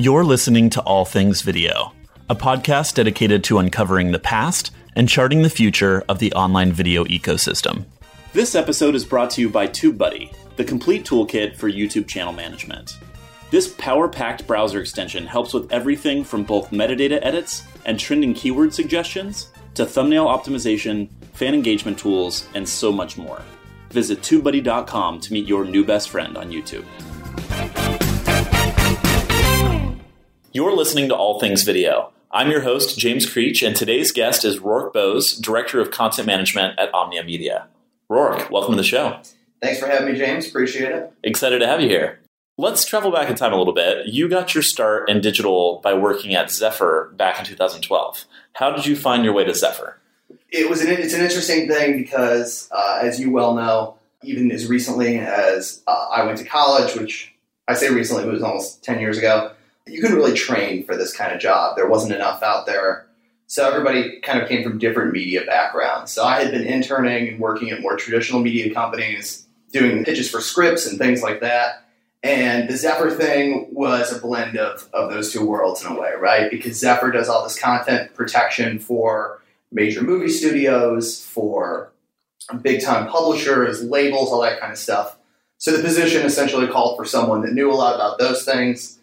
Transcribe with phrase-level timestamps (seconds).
[0.00, 1.92] You're listening to All Things Video,
[2.30, 7.04] a podcast dedicated to uncovering the past and charting the future of the online video
[7.04, 7.84] ecosystem.
[8.32, 12.96] This episode is brought to you by TubeBuddy, the complete toolkit for YouTube channel management.
[13.50, 18.72] This power packed browser extension helps with everything from both metadata edits and trending keyword
[18.72, 23.42] suggestions to thumbnail optimization, fan engagement tools, and so much more.
[23.90, 26.86] Visit TubeBuddy.com to meet your new best friend on YouTube.
[30.52, 32.10] You're listening to All Things Video.
[32.32, 36.76] I'm your host, James Creech, and today's guest is Roark Bose, Director of Content Management
[36.76, 37.68] at Omnia Media.
[38.10, 39.20] Roark, welcome to the show.
[39.62, 40.48] Thanks for having me, James.
[40.48, 41.12] Appreciate it.
[41.22, 42.18] Excited to have you here.
[42.58, 44.08] Let's travel back in time a little bit.
[44.08, 48.24] You got your start in digital by working at Zefr back in 2012.
[48.54, 49.94] How did you find your way to Zefr?
[50.48, 54.66] It was an, it's an interesting thing because, uh, as you well know, even as
[54.66, 57.32] recently as uh, I went to college, which
[57.68, 59.52] I say recently, it was almost 10 years ago,
[59.90, 61.76] you couldn't really train for this kind of job.
[61.76, 63.06] There wasn't enough out there.
[63.46, 66.12] So everybody kind of came from different media backgrounds.
[66.12, 70.40] So I had been interning and working at more traditional media companies, doing pitches for
[70.40, 71.84] scripts and things like that.
[72.22, 76.12] And the Zefr thing was a blend of, of those two worlds in a way,
[76.18, 76.50] right?
[76.50, 81.90] Because Zefr does all this content protection for major movie studios, for
[82.62, 85.16] big time publishers, labels, all that kind of stuff.
[85.58, 88.99] So the position essentially called for someone that knew a lot about those things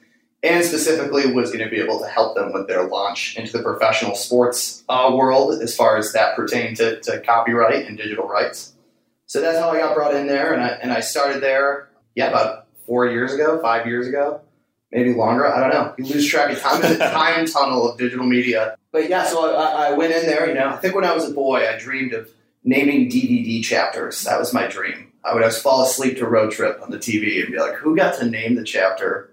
[0.48, 3.64] and specifically was going to be able to help them with their launch into the
[3.64, 8.74] professional sports uh, world as far as that pertained to, to, copyright and digital rights.
[9.26, 12.30] So that's how I got brought in there, and I, and I started there, yeah,
[12.30, 14.42] about four years ago, five years ago,
[14.92, 15.46] maybe longer.
[15.46, 15.94] I don't know.
[15.98, 18.78] You lose track of time in the time tunnel of digital media.
[18.92, 20.48] But yeah, so I, I went in there.
[20.48, 22.30] You know, I think when I was a boy, I dreamed of
[22.64, 24.24] naming DVD chapters.
[24.24, 25.12] That was my dream.
[25.26, 27.98] I would always fall asleep to Road Trip on the TV and be like, "Who
[27.98, 29.30] got to name the chapter?"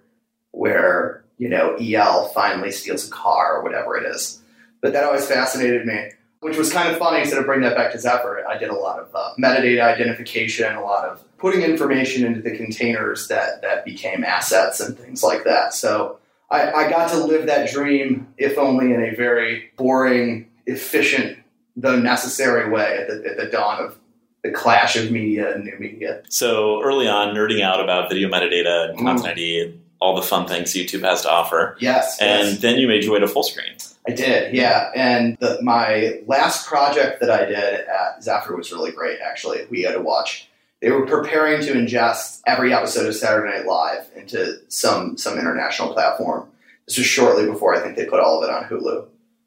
[0.55, 4.41] Where you know EL finally steals a car or whatever it is.
[4.81, 6.11] But that always fascinated me,
[6.41, 7.21] which was kind of funny.
[7.21, 10.75] Instead of bringing that back to Zefr, I did a lot of uh, metadata identification,
[10.75, 15.45] a lot of putting information into the containers that that became assets and things like
[15.45, 15.75] that.
[15.75, 16.19] So
[16.51, 21.39] I, I got to live that dream, if only in a very boring, efficient,
[21.77, 23.99] though necessary way at the, at the dawn of
[24.43, 26.23] the clash of media and new media.
[26.29, 29.31] So early on, nerding out about video metadata and content mm.
[29.33, 31.77] ID all the fun things YouTube has to offer.
[31.81, 32.21] Yes.
[32.21, 32.61] And yes.
[32.61, 33.95] then you made your way to Fullscreen.
[34.07, 34.91] I did, yeah.
[34.95, 39.67] And the, my last project that I did at Zefr was really great, actually.
[39.71, 40.47] We had to watch.
[40.83, 45.95] They were preparing to ingest every episode of Saturday Night Live into some some international
[45.95, 46.51] platform.
[46.87, 49.07] This was shortly before I think they put all of it on Hulu.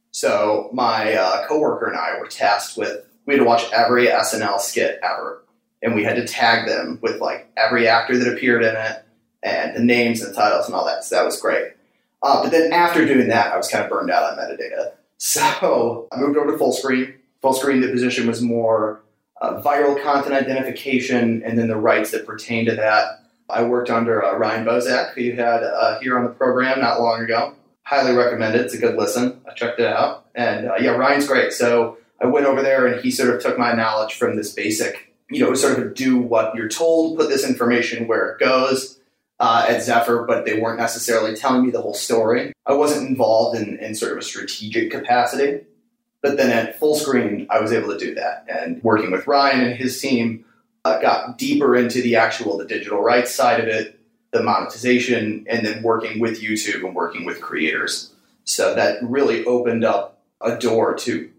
[0.09, 4.59] So my uh, coworker and I were tasked with we had to watch every SNL
[4.59, 5.43] skit ever,
[5.83, 9.05] and we had to tag them with like every actor that appeared in it,
[9.43, 11.03] and the names and titles and all that.
[11.03, 11.73] So that was great.
[12.23, 14.91] Uh, but then after doing that, I was kind of burned out on metadata.
[15.19, 17.15] So I moved over to Fullscreen.
[17.41, 19.01] Full screen, the position was more
[19.41, 23.23] uh, viral content identification and then the rights that pertain to that.
[23.49, 27.01] I worked under uh, Ryan Bozak, who you had uh, here on the program not
[27.01, 27.55] long ago.
[27.81, 28.61] Highly recommend it.
[28.61, 29.41] It's a good listen.
[29.49, 30.27] I checked it out.
[30.35, 31.51] And uh, yeah, Ryan's great.
[31.51, 35.13] So I went over there and he sort of took my knowledge from this basic,
[35.31, 38.96] you know, sort of do what you're told, put this information where it goes
[39.39, 42.53] uh, at Zefr, but they weren't necessarily telling me the whole story.
[42.65, 45.65] I wasn't involved in, in sort of a strategic capacity.
[46.21, 48.45] But then at Fullscreen, I was able to do that.
[48.49, 50.45] And working with Ryan and his team,
[50.83, 53.99] uh, got deeper into the actual the digital rights side of it,
[54.31, 58.13] the monetization, and then working with YouTube and working with creators.
[58.45, 61.29] So that really opened up a door to,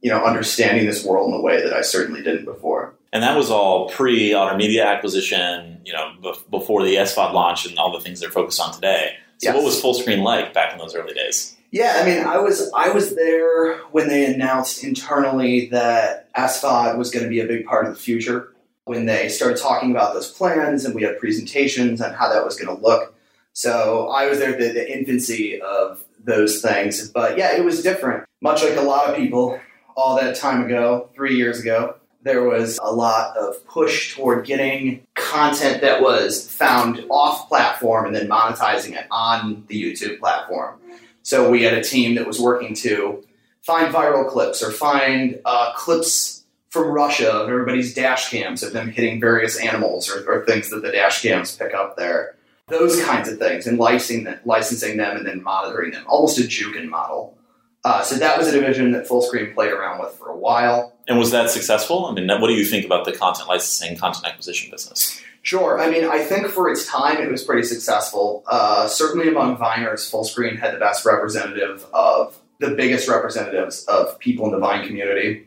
[0.00, 3.36] you know, understanding this world in a way that I certainly didn't before and that
[3.36, 8.00] was all pre Otter Media acquisition, you know, before the SVOD launch and all the
[8.00, 9.12] things they're focused on today.
[9.38, 9.54] So, yes.
[9.54, 11.56] what was Fullscreen like back in those early days?
[11.70, 17.12] Yeah, I mean, I was I was there when they announced internally that SVOD was
[17.12, 18.50] going to be a big part of the future.
[18.86, 22.56] When they started talking about those plans, and we had presentations on how that was
[22.56, 23.14] going to look.
[23.54, 27.08] So I was there at the, the infancy of those things.
[27.08, 28.24] But yeah, it was different.
[28.42, 29.58] Much like a lot of people
[29.96, 35.06] all that time ago, three years ago, there was a lot of push toward getting
[35.14, 40.80] content that was found off platform and then monetizing it on the YouTube platform.
[41.22, 43.24] So we had a team that was working to
[43.62, 48.90] find viral clips or find uh, clips from Russia of everybody's dash cams of them
[48.90, 52.34] hitting various animals or, or, things that the dash cams pick up there.
[52.66, 56.42] Those kinds of things and licensing them, licensing them and then monitoring them, almost a
[56.42, 57.38] Jukin model.
[57.84, 60.94] Uh, so that was a division that Fullscreen played around with for a while.
[61.06, 62.06] And was that successful?
[62.06, 65.20] I mean, what do you think about the content licensing, content acquisition business?
[65.42, 65.78] Sure.
[65.78, 68.42] I mean, I think for its time, it was pretty successful.
[68.46, 74.46] Uh, certainly among Viners, Fullscreen had the best representative of the biggest representatives of people
[74.46, 75.46] in the Vine community.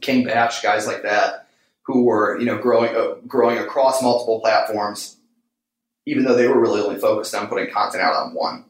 [0.00, 1.48] King Bach, guys like that,
[1.82, 5.18] who were you know growing uh, growing across multiple platforms,
[6.06, 8.64] even though they were really only focused on putting content out on one.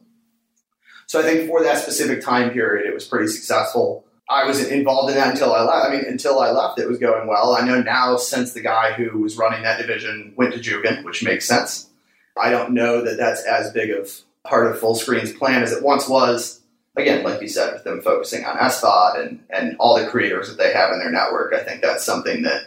[1.07, 4.05] So I think for that specific time period, it was pretty successful.
[4.29, 5.87] I was involved in that until I left.
[5.87, 7.55] I mean, until I left, it was going well.
[7.55, 11.23] I know now since the guy who was running that division went to Jukin, which
[11.23, 11.89] makes sense.
[12.37, 14.11] I don't know that that's as big of
[14.43, 16.61] part of Fullscreen's plan as it once was.
[16.97, 20.57] Again, like you said, with them focusing on SVOD and, and all the creators that
[20.57, 22.63] they have in their network, I think that's something that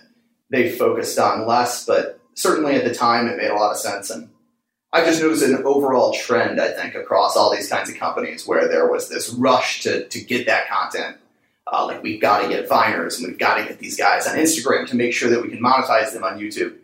[0.50, 4.08] they focused on less, but certainly at the time it made a lot of sense.
[4.08, 4.30] And
[4.92, 8.66] I just noticed an overall trend, I think, across all these kinds of companies where
[8.68, 11.16] there was this rush to, to get that content
[11.72, 14.36] uh, like we've got to get Viners and we've got to get these guys on
[14.36, 16.76] Instagram to make sure that we can monetize them on YouTube.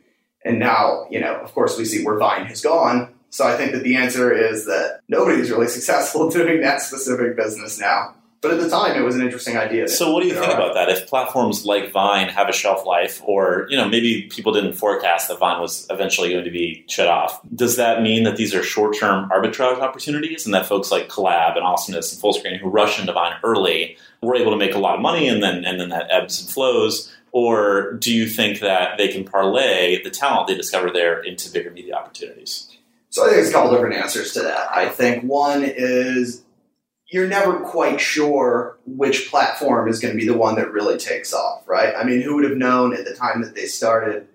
[0.45, 3.13] And now, you know, of course, we see where Vine has gone.
[3.31, 7.81] So I think that the answer is that nobody's really successful doing that specific business
[7.81, 8.15] now.
[8.43, 9.89] But at the time, it was an interesting idea.
[9.89, 10.89] So, what do you think about that?
[10.89, 15.29] If platforms like Vine have a shelf life, or you know, maybe people didn't forecast
[15.29, 18.63] that Vine was eventually going to be shut off, does that mean that these are
[18.63, 23.13] short-term arbitrage opportunities, and that folks like Collab and Awesomeness and Fullscreen who rush into
[23.13, 26.09] Vine early were able to make a lot of money, and then and then that
[26.11, 27.13] ebbs and flows?
[27.33, 31.71] Or do you think that they can parlay the talent they discover there into bigger
[31.71, 32.71] media opportunities?
[33.11, 34.69] So I think there's a couple different answers to that.
[34.71, 36.43] I think one is
[37.09, 41.33] you're never quite sure which platform is going to be the one that really takes
[41.33, 41.95] off, right?
[41.97, 44.27] I mean, who would have known at the time that they started,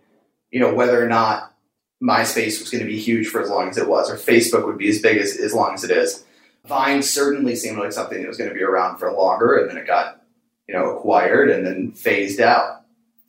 [0.52, 1.54] you know, whether or not
[2.02, 4.78] MySpace was going to be huge for as long as it was, or Facebook would
[4.78, 6.24] be as big as, as long as it is.
[6.66, 9.78] Vine certainly seemed like something that was going to be around for longer, and then
[9.78, 10.22] it got,
[10.68, 12.84] you know, acquired and then phased out.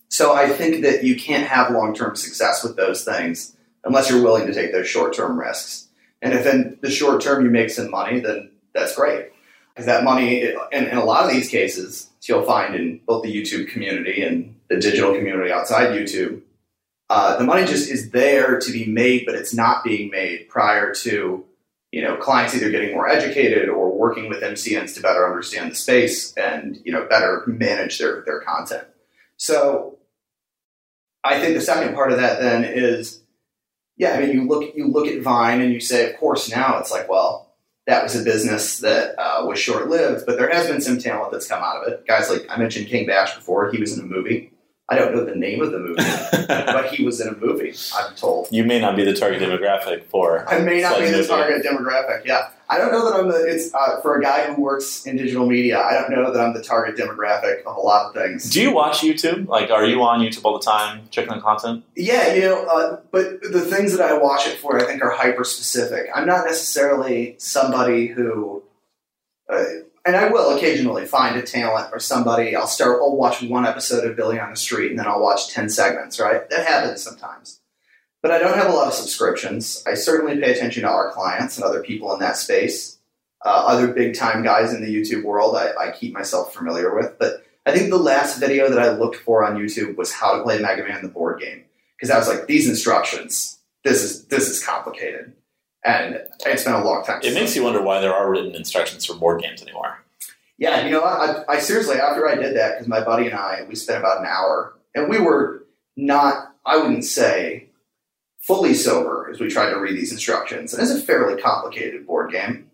[0.08, 4.22] So I think that you can't have long term success with those things unless you're
[4.22, 5.88] willing to take those short term risks.
[6.20, 9.31] And if in the short term you make some money, then that's great.
[9.74, 13.34] Because that money, in, in a lot of these cases, you'll find in both the
[13.34, 16.42] YouTube community and the digital community outside YouTube,
[17.08, 20.94] uh, the money just is there to be made, but it's not being made prior
[20.94, 21.44] to
[21.90, 25.74] you know clients either getting more educated or working with MCNs to better understand the
[25.74, 28.84] space and you know better manage their their content.
[29.36, 29.98] So
[31.22, 33.22] I think the second part of that then is
[33.98, 36.78] yeah, I mean you look you look at Vine and you say of course now
[36.78, 37.51] it's like well
[37.86, 41.32] that was a business that uh, was short lived, but there has been some talent
[41.32, 42.06] that's come out of it.
[42.06, 44.52] Guys like I mentioned King Bach before, he was in a movie.
[44.88, 46.02] I don't know the name of the movie,
[46.48, 47.72] but he was in a movie.
[47.94, 48.48] I'm told.
[48.50, 50.46] You may not be the target demographic for.
[50.48, 52.24] I may not be the target demographic.
[52.24, 53.44] Yeah, I don't know that I'm the.
[53.46, 55.78] It's uh, for a guy who works in digital media.
[55.78, 58.48] I don't know that I'm the target demographic of a lot of things.
[58.48, 59.46] Do you watch YouTube?
[59.46, 61.84] Like, are you on YouTube all the time, checking the content?
[61.94, 65.10] Yeah, you know, uh, but the things that I watch it for, I think, are
[65.10, 66.06] hyper specific.
[66.14, 68.62] I'm not necessarily somebody who.
[69.50, 69.64] Uh,
[70.06, 72.56] and I will occasionally find a talent or somebody.
[72.56, 73.00] I'll start.
[73.02, 76.18] I'll watch one episode of Billy on the Street, and then I'll watch ten segments.
[76.18, 77.60] Right, that happens sometimes.
[78.22, 79.82] But I don't have a lot of subscriptions.
[79.86, 82.98] I certainly pay attention to our clients and other people in that space,
[83.44, 85.56] uh, other big time guys in the YouTube world.
[85.56, 87.18] I, I keep myself familiar with.
[87.18, 90.42] But I think the last video that I looked for on YouTube was how to
[90.42, 91.64] play Mega Man the board game
[91.96, 93.58] because I was like, these instructions.
[93.84, 95.32] This is this is complicated
[95.84, 97.20] and it's been a long time.
[97.22, 99.98] It makes you wonder why there are written instructions for board games anymore.
[100.58, 103.64] Yeah, you know, I, I seriously after I did that because my buddy and I
[103.68, 105.64] we spent about an hour and we were
[105.96, 107.68] not I wouldn't say
[108.42, 112.30] fully sober as we tried to read these instructions and it's a fairly complicated board
[112.30, 112.70] game.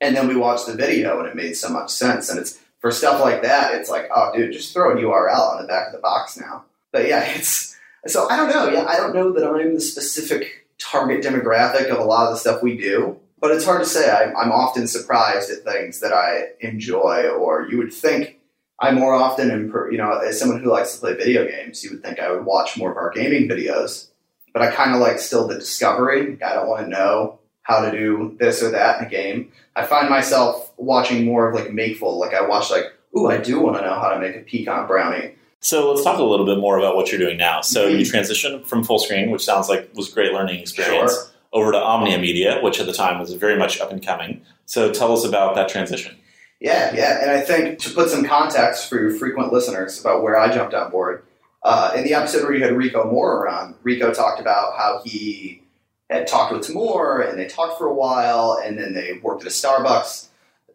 [0.00, 2.90] And then we watched the video and it made so much sense and it's for
[2.90, 5.92] stuff like that it's like oh dude just throw a URL on the back of
[5.92, 6.64] the box now.
[6.92, 7.76] But yeah, it's
[8.06, 8.70] so I don't know.
[8.70, 12.38] Yeah, I don't know that I'm the specific target demographic of a lot of the
[12.38, 13.18] stuff we do.
[13.38, 14.10] But it's hard to say.
[14.10, 18.38] I, I'm often surprised at things that I enjoy, or you would think
[18.80, 19.48] I more often
[19.90, 22.44] you know, as someone who likes to play video games, you would think I would
[22.44, 24.08] watch more of our gaming videos.
[24.52, 26.38] But I kind of like still the discovery.
[26.42, 29.52] I don't want to know how to do this or that in a game.
[29.76, 32.18] I find myself watching more of like Makeful.
[32.18, 34.86] Like I watch like, ooh, I do want to know how to make a pecan
[34.86, 35.34] brownie.
[35.60, 37.60] So let's talk a little bit more about what you're doing now.
[37.60, 37.98] So mm-hmm.
[37.98, 41.24] you transitioned from Fullscreen, which sounds like was a great learning experience, sure.
[41.52, 44.42] over to Omnia Media, which at the time was very much up and coming.
[44.64, 46.16] So tell us about that transition.
[46.60, 50.38] Yeah, yeah, and I think to put some context for your frequent listeners about where
[50.38, 51.24] I jumped on board,
[51.62, 55.62] uh, in the episode where you had Rico Moore around, Rico talked about how he
[56.08, 59.48] had talked with Timur and they talked for a while, and then they worked at
[59.48, 60.28] a Starbucks,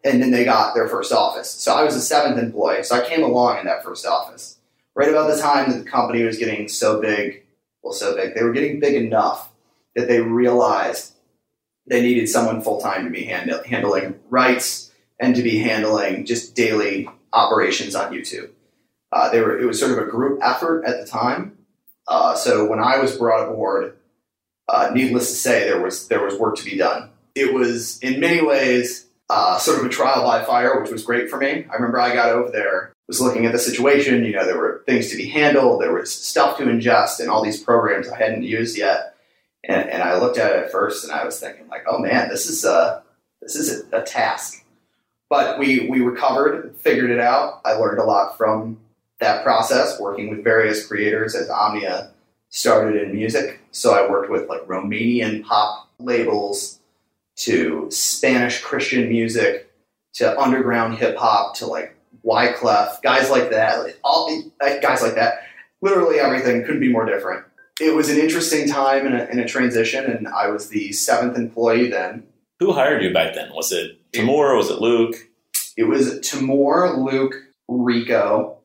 [0.04, 1.50] and then they got their first office.
[1.50, 4.58] So I was the seventh employee, so I came along in that first office
[4.94, 7.44] right about the time that the company was getting so big,
[7.82, 8.34] well, so big.
[8.34, 9.52] They were getting big enough
[9.94, 11.12] that they realized
[11.86, 14.90] they needed someone full time to be hand- handling rights
[15.20, 18.50] and to be handling just daily operations on YouTube.
[19.12, 21.56] Uh, they were it was sort of a group effort at the time.
[22.08, 23.96] Uh, so when I was brought aboard,
[24.68, 27.10] uh, needless to say, there was there was work to be done.
[27.34, 31.28] It was in many ways uh, sort of a trial by fire, which was great
[31.28, 31.66] for me.
[31.70, 34.24] I remember I got over there, was looking at the situation.
[34.24, 37.42] You know, there were things to be handled, there was stuff to ingest, and all
[37.42, 39.14] these programs I hadn't used yet.
[39.64, 42.28] And, and I looked at it at first, and I was thinking, like, oh man,
[42.28, 43.02] this is a
[43.42, 44.64] this is a, a task.
[45.28, 47.60] But we we recovered, figured it out.
[47.64, 48.78] I learned a lot from
[49.20, 52.10] that process, working with various creators as Omnia
[52.50, 53.60] started in music.
[53.70, 56.80] So I worked with like Romanian pop labels
[57.36, 59.70] to Spanish Christian music
[60.14, 65.42] to underground hip hop to like Wyclef, guys like that, like all guys like that.
[65.82, 67.44] Literally everything couldn't be more different.
[67.80, 71.36] It was an interesting time in a, in a transition, and I was the seventh
[71.36, 72.26] employee then.
[72.58, 73.52] Who hired you back then?
[73.52, 74.56] Was it Timur?
[74.56, 75.14] Was it Luke?
[75.76, 77.34] It was Timur, Luke,
[77.68, 78.55] Rico,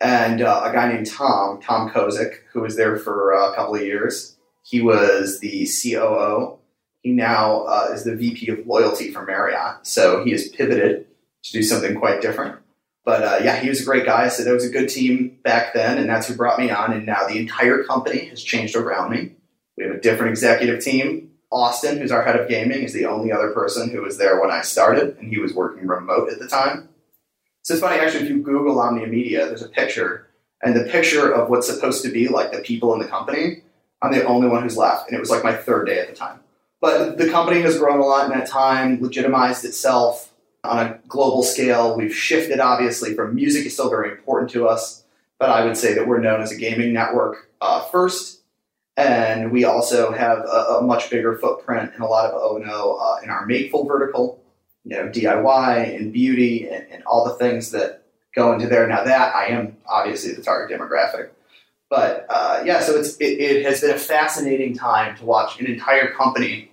[0.00, 3.76] and uh, a guy named Tom, Tom Kozik, who was there for uh, a couple
[3.76, 4.36] of years.
[4.62, 6.58] He was the COO.
[7.02, 9.86] He now uh, is the VP of loyalty for Marriott.
[9.86, 11.06] So he has pivoted
[11.44, 12.58] to do something quite different.
[13.04, 14.28] But uh, yeah, he was a great guy.
[14.28, 16.92] So there was a good team back then, and that's who brought me on.
[16.92, 19.32] And now the entire company has changed around me.
[19.76, 21.30] We have a different executive team.
[21.52, 24.50] Austin, who's our head of gaming, is the only other person who was there when
[24.50, 26.88] I started, and he was working remote at the time.
[27.64, 30.28] So it's funny, actually, if you Google Omnia Media, there's a picture,
[30.62, 33.62] and the picture of what's supposed to be like the people in the company,
[34.02, 36.14] I'm the only one who's left, and it was like my third day at the
[36.14, 36.40] time.
[36.82, 40.30] But the company has grown a lot in that time, legitimized itself
[40.62, 41.96] on a global scale.
[41.96, 45.02] We've shifted, obviously, from music is still very important to us,
[45.38, 48.42] but I would say that we're known as a gaming network uh, first.
[48.98, 53.24] And we also have a, a, much bigger footprint in a lot of O&O uh,
[53.24, 54.43] in our Makeful vertical,
[54.84, 58.02] you know, DIY and beauty and, and all the things that
[58.34, 58.86] go into there.
[58.86, 61.30] Now that I am obviously the target demographic.
[61.90, 65.66] But uh, yeah, so it's it, it, has been a fascinating time to watch an
[65.66, 66.70] entire company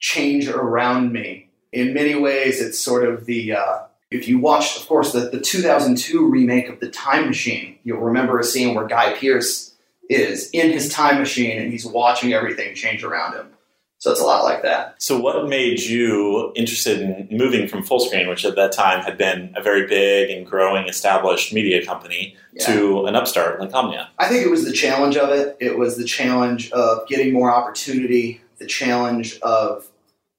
[0.00, 1.48] change around me.
[1.72, 3.78] In many ways, it's sort of the uh,
[4.10, 8.38] if you watched, of course, the, the 2002 remake of The Time Machine, you'll remember
[8.38, 9.74] a scene where Guy Pearce
[10.08, 13.50] is in his time machine and he's watching everything change around him.
[13.98, 14.94] So it's a lot like that.
[15.02, 19.52] So, what made you interested in moving from Fullscreen, which at that time had been
[19.56, 22.66] a very big and growing established media company, yeah.
[22.66, 24.08] to an upstart like Omnia?
[24.18, 25.56] I think it was the challenge of it.
[25.58, 29.88] It was the challenge of getting more opportunity, the challenge of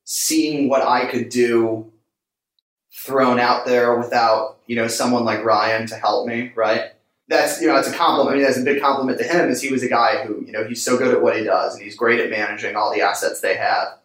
[0.05, 1.91] seeing what I could do
[2.93, 6.91] thrown out there without, you know, someone like Ryan to help me, right?
[7.29, 8.33] That's you know it's a compliment.
[8.33, 9.49] I mean, that's a big compliment to him.
[9.49, 11.75] Is he was a guy who you know he's so good at what he does,
[11.75, 13.99] and he's great at managing all the assets they have.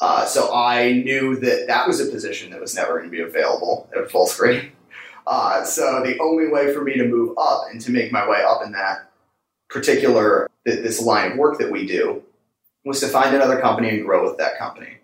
[0.00, 3.22] Uh, so I knew that that was a position that was never going to be
[3.22, 4.70] available at Fullscreen.
[5.26, 8.42] Uh, so the only way for me to move up and to make my way
[8.42, 9.10] up in that
[9.68, 12.22] particular this line of work that we do
[12.84, 14.98] was to find another company and grow with that company.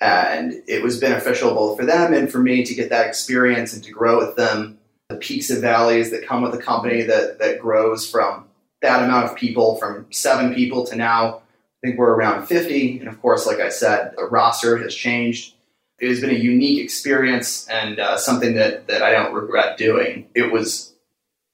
[0.00, 3.84] And it was beneficial both for them and for me to get that experience and
[3.84, 4.79] to grow with them
[5.10, 8.46] the peaks and valleys that come with a company that that grows from
[8.80, 13.00] that amount of people, from seven people to now, I think we're around 50.
[13.00, 15.54] And of course, like I said, the roster has changed.
[15.98, 20.28] It has been a unique experience and uh, something that, that I don't regret doing.
[20.34, 20.94] It was,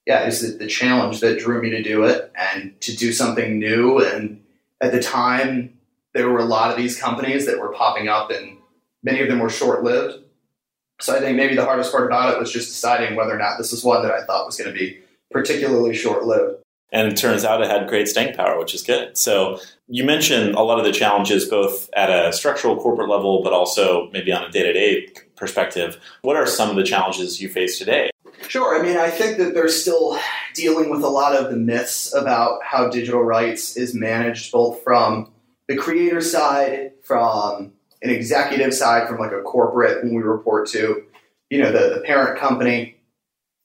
[0.07, 3.59] yeah, it's the, the challenge that drew me to do it and to do something
[3.59, 3.99] new.
[3.99, 4.45] And
[4.81, 5.79] at the time,
[6.15, 8.59] there were a lot of these companies that were popping up, and
[9.03, 10.23] many of them were short lived
[11.01, 13.59] so I think maybe the hardest part about it was just deciding whether or not
[13.59, 14.99] this was one that I thought was going to be
[15.31, 16.63] particularly short lived.
[16.93, 19.19] And it turns out it had great staying power, which is good.
[19.19, 23.53] So you mentioned a lot of the challenges, both at a structural corporate level, but
[23.53, 25.99] also maybe on a day to day perspective.
[26.23, 28.11] What are some of the challenges you face today?
[28.49, 28.79] Sure.
[28.79, 30.19] I mean, I think that they're still
[30.55, 35.33] dealing with a lot of the myths about how digital rights is managed, both from
[35.69, 37.73] the creator side, from
[38.03, 41.05] an executive side from like a corporate when we report to,
[41.51, 42.97] you know, the, the parent company,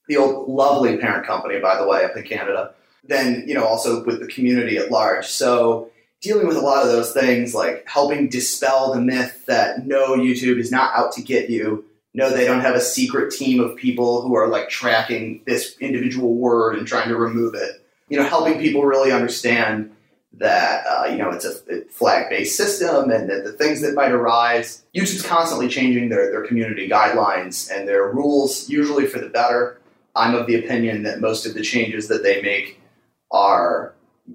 [0.07, 2.73] the old lovely parent company, by the way, up in Canada,
[3.03, 5.25] then, you know, also with the community at large.
[5.27, 10.15] So dealing with a lot of those things, like helping dispel the myth that no,
[10.15, 11.85] YouTube is not out to get you.
[12.13, 16.35] No, they don't have a secret team of people who are like tracking this individual
[16.35, 17.83] word and trying to remove it.
[18.09, 19.95] You know, helping people really understand
[20.41, 24.11] that uh, you know it's a flag based system and that the things that might
[24.11, 24.83] arise.
[24.95, 29.79] YouTube's constantly changing their, their community guidelines and their rules, usually for the better.
[30.15, 32.81] I'm of the opinion that most of the changes that they make
[33.31, 33.93] are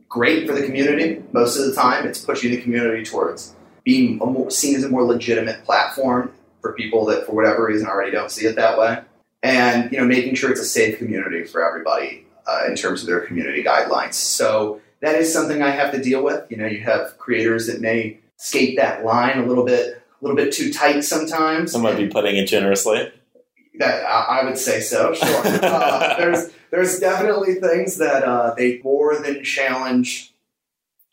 [0.08, 1.22] great for the community.
[1.32, 5.04] Most of the time, it's pushing the community towards being more, seen as a more
[5.04, 9.00] legitimate platform for people that, for whatever reason, already don't see it that way.
[9.42, 13.08] And you know, making sure it's a safe community for everybody uh, in terms of
[13.08, 14.14] their community guidelines.
[14.14, 16.50] So that is something I have to deal with.
[16.50, 20.36] You know, you have creators that may skate that line a little bit, a little
[20.36, 21.72] bit too tight sometimes.
[21.72, 23.12] Some might be putting it generously.
[23.78, 25.14] That I, I would say so.
[25.14, 25.42] Sure.
[25.62, 30.32] uh, there's there's definitely things that uh, they more than challenge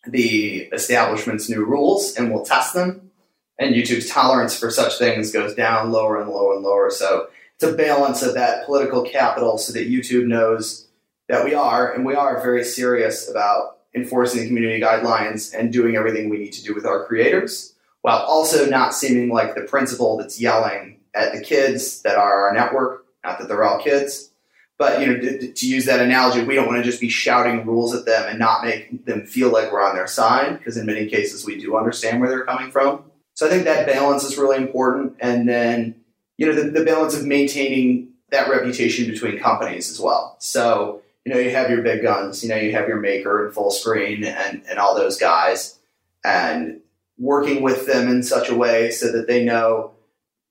[0.06, 3.12] the establishment's new rules, and will test them.
[3.60, 6.90] And YouTube's tolerance for such things goes down lower and lower and lower.
[6.90, 10.83] So it's a balance of that political capital, so that YouTube knows
[11.30, 16.30] that we are, and we are very serious about enforcing community guidelines and doing everything
[16.30, 20.42] we need to do with our creators, while also not seeming like the principal that's
[20.42, 23.06] yelling at the kids that are our network.
[23.24, 24.32] Not that they're all kids,
[24.78, 27.66] but you know, to, to use that analogy, we don't want to just be shouting
[27.66, 30.86] rules at them and not make them feel like we're on their side, because in
[30.86, 33.06] many cases we do understand where they're coming from.
[33.36, 35.96] So I think that balance is really important, and then
[36.38, 40.36] you know the, the balance of maintaining that reputation between companies as well.
[40.40, 43.56] So you know, you have your big guns, you know, you have your maker and
[43.56, 45.80] Fullscreen and, and all those guys
[46.24, 46.82] and
[47.18, 49.92] working with them in such a way so that they know,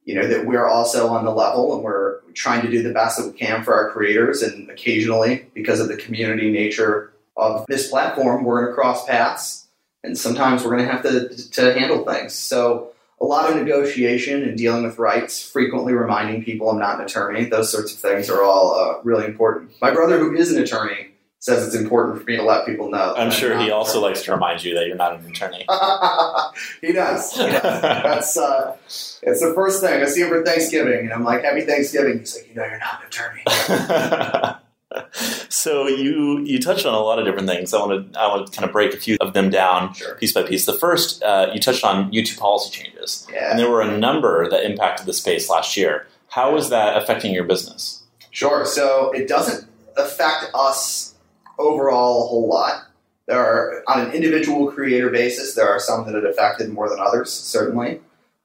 [0.05, 3.19] you know, that we're also on the level and we're trying to do the best
[3.19, 4.43] that we can for our creators.
[4.43, 9.67] And occasionally, because of the community nature of this platform, we're going to cross paths
[10.03, 12.33] and sometimes we're going to have to, to handle things.
[12.33, 17.05] So a lot of negotiation and dealing with rights, frequently reminding people I'm not an
[17.05, 17.45] attorney.
[17.45, 19.71] Those sorts of things are all uh, really important.
[19.81, 23.15] My brother, who is an attorney, says it's important for me to let people know.
[23.17, 25.59] I'm sure he also likes to remind you that you're not an attorney.
[26.81, 27.33] he does.
[27.33, 27.63] He does.
[27.63, 31.63] That's uh, it's the first thing I see him for Thanksgiving, and I'm like, "Happy
[31.63, 34.59] Thanksgiving." He's like, "You know, you're not an attorney."
[35.49, 37.73] so you you touched on a lot of different things.
[37.75, 40.15] I want to I want to kind of break a few of them down sure.
[40.17, 40.67] piece by piece.
[40.67, 43.51] The first, uh, you touched on YouTube policy changes, yeah.
[43.51, 46.07] and there were a number that impacted the space last year.
[46.29, 48.03] How is that affecting your business?
[48.31, 48.65] Sure.
[48.65, 51.15] So it doesn't affect us
[51.59, 52.87] overall a whole lot.
[53.27, 56.99] There are on an individual creator basis, there are some that it affected more than
[57.01, 57.31] others.
[57.31, 58.01] Certainly.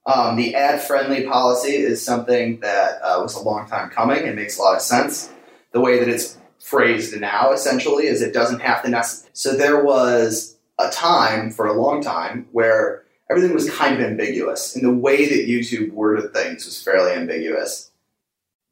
[0.05, 4.37] Um, the ad friendly policy is something that uh, was a long time coming and
[4.37, 5.29] makes a lot of sense
[5.77, 9.03] the way that it's phrased now, essentially, is it doesn't have to.
[9.33, 14.75] So there was a time for a long time where everything was kind of ambiguous,
[14.75, 17.91] and the way that YouTube worded things was fairly ambiguous.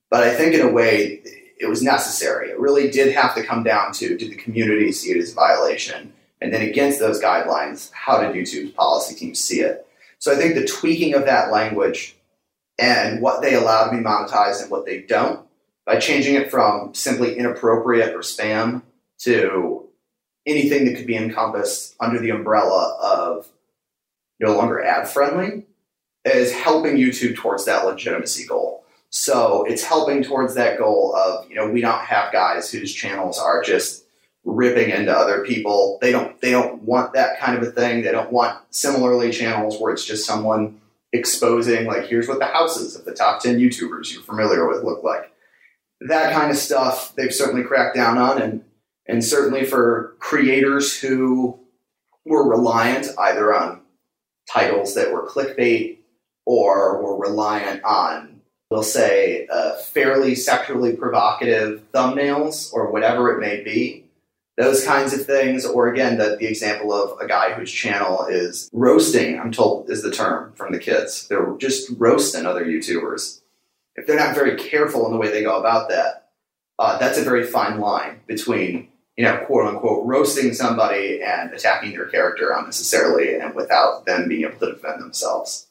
[0.10, 1.22] But I think, in a way,
[1.60, 2.50] it was necessary.
[2.50, 5.36] It really did have to come down to did the community see it as a
[5.36, 6.12] violation?
[6.42, 9.88] And then against those guidelines, how did YouTube's policy team see it?
[10.18, 12.16] So I think the tweaking of that language
[12.80, 15.45] and what they allow to be monetized and what they don't
[15.86, 18.82] by changing it from simply inappropriate or spam
[19.20, 19.88] to
[20.46, 23.48] anything that could be encompassed under the umbrella of
[24.40, 25.66] no longer ad friendly
[26.26, 28.84] is helping YouTube towards that legitimacy goal.
[29.10, 33.40] So it's helping towards that goal of, you know, we don't have guys whose channels
[33.40, 34.04] are just
[34.44, 35.98] ripping into other people.
[36.02, 38.04] They don't they don't want that kind of a thing.
[38.04, 40.82] They don't want similarly channels where it's just someone
[41.14, 45.02] exposing like here's what the houses of the top 10 YouTubers you're familiar with look
[45.02, 45.32] like
[46.02, 48.42] that kind of stuff they've certainly cracked down on.
[48.42, 48.64] And
[49.08, 51.60] and certainly for creators who
[52.26, 53.82] were reliant either on
[54.52, 55.98] titles that were clickbait
[56.46, 58.36] or were reliant on
[58.70, 64.04] we'll say uh, fairly sexually provocative thumbnails or whatever it may be
[64.58, 65.66] those kinds of things.
[65.66, 70.02] Or again the, the example of a guy whose channel is roasting i'm told is
[70.02, 71.28] the term from the kids.
[71.28, 73.42] They're just roasting other youtubers
[73.96, 76.30] if they're not very careful in the way they go about that,
[76.78, 81.92] uh, that's a very fine line between you know quote unquote roasting somebody and attacking
[81.92, 85.68] their character unnecessarily and without them being able to defend themselves.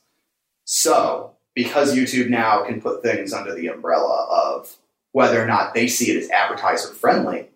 [0.65, 4.77] So because YouTube now can put things under the umbrella of
[5.13, 7.49] whether or not they see it as advertiser friendly,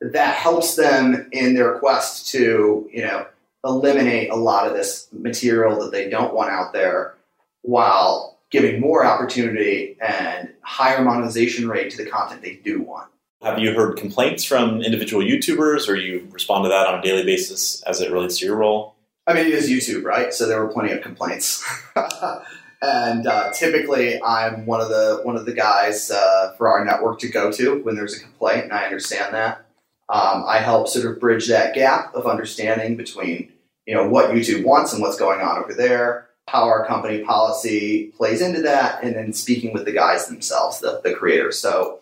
[0.00, 3.26] that helps them in their quest to you know
[3.62, 7.14] eliminate a lot of this material that they don't want out there
[7.60, 13.08] while giving more opportunity and higher monetization rate to the content they do want.
[13.42, 17.24] Have you heard complaints from individual YouTubers or you respond to that on a daily
[17.24, 18.96] basis as it relates to your role?
[19.26, 20.34] I mean, it is YouTube, right?
[20.34, 21.64] So there were plenty of complaints.
[22.82, 27.20] and uh, typically, I'm one of the one of the guys uh, for our network
[27.20, 29.66] to go to when there's a complaint, and I understand that.
[30.08, 33.52] Um, I help sort of bridge that gap of understanding between
[33.86, 38.12] you know what YouTube wants and what's going on over there, how our company policy
[38.16, 41.58] plays into that, and then speaking with the guys themselves, the, the creators.
[41.58, 42.00] So,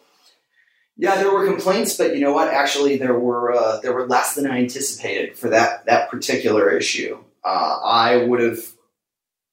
[0.97, 2.49] Yeah, there were complaints, but you know what?
[2.53, 7.19] Actually, there were uh, there were less than I anticipated for that that particular issue.
[7.45, 8.59] Uh, I would have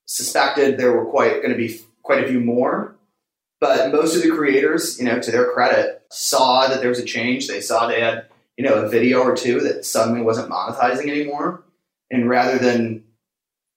[0.06, 2.96] suspected there were quite going to be quite a few more,
[3.60, 7.06] but most of the creators, you know, to their credit, saw that there was a
[7.06, 7.48] change.
[7.48, 8.26] They saw they had
[8.58, 11.64] you know a video or two that suddenly wasn't monetizing anymore,
[12.10, 13.05] and rather than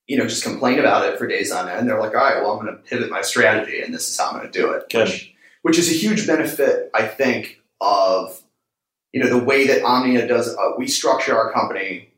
[0.08, 2.58] you know just complain about it for days on end, they're like, all right, well,
[2.58, 4.88] I'm going to pivot my strategy, and this is how I'm going to do it.
[4.90, 5.08] Good.
[5.08, 8.42] Which, which is a huge benefit, I think, of
[9.12, 10.56] you know the way that Omnia does.
[10.56, 12.08] Uh, we structure our company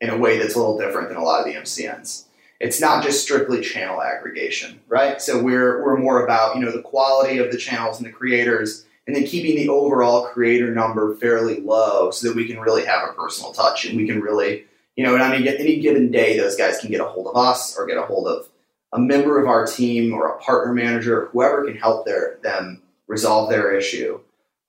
[0.00, 2.24] in a way that's a little different than a lot of the MCNs.
[2.60, 5.20] It's not just strictly channel aggregation, right?
[5.20, 8.86] So we're we're more about you know the quality of the channels and the creators,
[9.08, 13.08] and then keeping the overall creator number fairly low, so that we can really have
[13.08, 16.36] a personal touch and we can really you know, and on any, any given day,
[16.36, 18.48] those guys can get a hold of us or get a hold of
[18.92, 23.50] a member of our team or a partner manager, whoever can help their them resolve
[23.50, 24.20] their issue.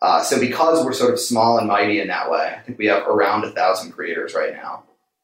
[0.02, 2.88] Uh, so because we're sort of small and mighty in that way, I think we
[2.88, 4.84] have around a thousand creators right now,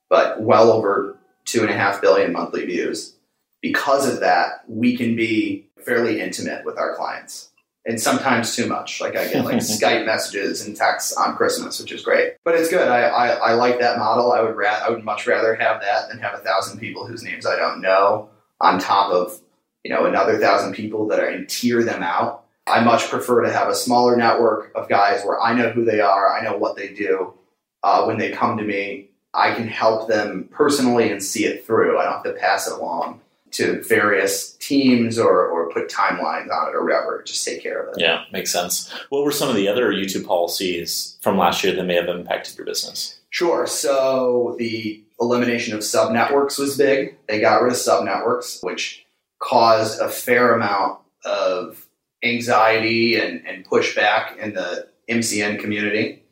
[0.09, 3.15] but well over two and a half billion monthly views.
[3.61, 7.49] Because of that, we can be fairly intimate with our clients.
[7.85, 9.01] And sometimes too much.
[9.01, 12.33] Like I get like Skype messages and texts on Christmas, which is great.
[12.43, 12.87] But it's good.
[12.87, 14.31] I, I, I like that model.
[14.31, 17.23] I would ra- I would much rather have that than have a thousand people whose
[17.23, 18.29] names I don't know
[18.61, 19.39] on top of
[19.83, 22.43] you know another thousand people that are and tier them out.
[22.67, 26.01] I much prefer to have a smaller network of guys where I know who they
[26.01, 27.33] are, I know what they do.
[27.81, 31.97] Uh, when they come to me, I can help them personally and see it through.
[31.97, 36.69] I don't have to pass it along to various teams or, or put timelines on
[36.69, 37.23] it or whatever.
[37.25, 38.01] Just take care of it.
[38.01, 38.91] Yeah, makes sense.
[39.09, 42.57] What were some of the other YouTube policies from last year that may have impacted
[42.57, 43.19] your business?
[43.29, 43.67] Sure.
[43.67, 47.17] So the elimination of sub networks was big.
[47.27, 49.05] They got rid of sub networks, which
[49.39, 51.85] caused a fair amount of
[52.23, 56.23] anxiety and, and pushback in the MCN community.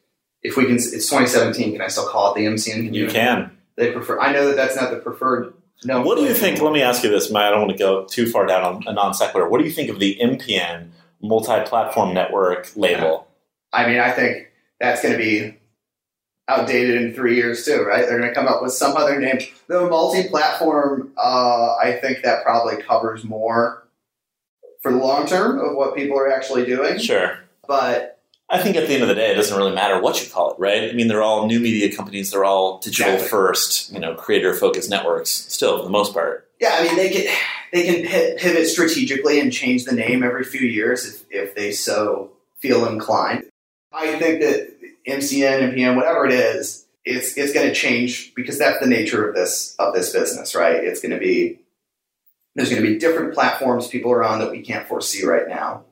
[0.43, 1.73] If we can, it's 2017.
[1.73, 2.99] Can I still call it the MCN community?
[2.99, 3.57] You can.
[3.75, 4.19] They prefer.
[4.19, 5.53] I know that that's not the preferred.
[5.83, 6.01] No.
[6.01, 6.61] What do you think?
[6.61, 7.33] Let me ask you this.
[7.33, 9.47] I don't want to go too far down on a non sequitur.
[9.47, 10.89] What do you think of the MPN
[11.21, 13.27] multi-platform network label?
[13.71, 14.47] I mean, I think
[14.79, 15.57] that's going to be
[16.47, 18.07] outdated in three years too, right?
[18.07, 19.39] They're going to come up with some other name.
[19.67, 23.85] The multi-platform, uh, I think that probably covers more
[24.81, 26.97] for the long term of what people are actually doing.
[26.97, 27.39] Sure.
[27.67, 28.16] But
[28.49, 30.51] I think at the end of the day, it doesn't really matter what you call
[30.51, 30.89] it, right?
[30.89, 32.31] I mean, they're all new media companies.
[32.31, 33.29] They're all digital Exactly.
[33.29, 35.29] first, you know, creator focused networks.
[35.29, 36.49] Still, for the most part.
[36.61, 37.35] yeah, I mean, they can
[37.73, 42.31] they can pivot strategically and change the name every few years if, if they so
[42.61, 43.43] feel inclined.
[43.91, 44.69] I think that
[45.07, 49.35] MCN, MPN, whatever it is, it's it's going to change because that's the nature of
[49.35, 50.81] this of this business, right?
[50.83, 51.59] It's going to be
[52.55, 55.83] there's going to be different platforms people are on that we can't foresee right now.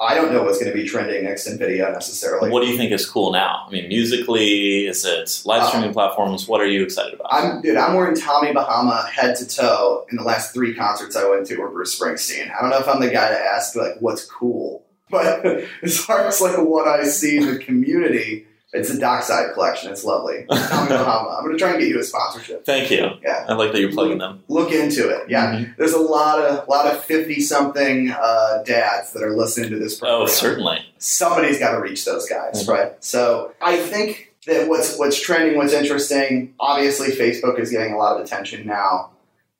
[0.00, 2.50] I don't know what's going to be trending next in video necessarily.
[2.50, 3.64] what do you think is cool now?
[3.66, 6.46] I mean, musically, is it live uh, streaming platforms?
[6.46, 7.28] What are you excited about?
[7.30, 7.76] I'm dude.
[7.76, 11.56] I'm wearing Tommy Bahama head to toe in the last three concerts I went to
[11.56, 12.54] were Bruce Springsteen.
[12.54, 15.44] I don't know if I'm the guy to ask like what's cool, but
[15.82, 19.90] as far as like what I see in the community, it's a Dockside collection.
[19.90, 20.46] It's lovely.
[20.50, 22.64] I'm gonna try and get you a sponsorship.
[22.64, 23.08] Thank you.
[23.22, 24.42] Yeah, I like that you're plugging them.
[24.48, 25.28] look into it.
[25.28, 25.76] Yeah, Mhm.
[25.76, 29.98] there's a lot of lot of fifty something uh, dads that are listening to this
[29.98, 30.78] program Oh, certainly.
[30.98, 32.68] somebody's got to reach those guys, Mhm.
[32.72, 32.92] right?
[33.00, 38.16] So I think that what's what's trending, what's interesting, obviously Facebook is getting a lot
[38.18, 39.10] of attention now.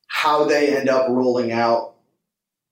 [0.08, 1.94] How they end up rolling out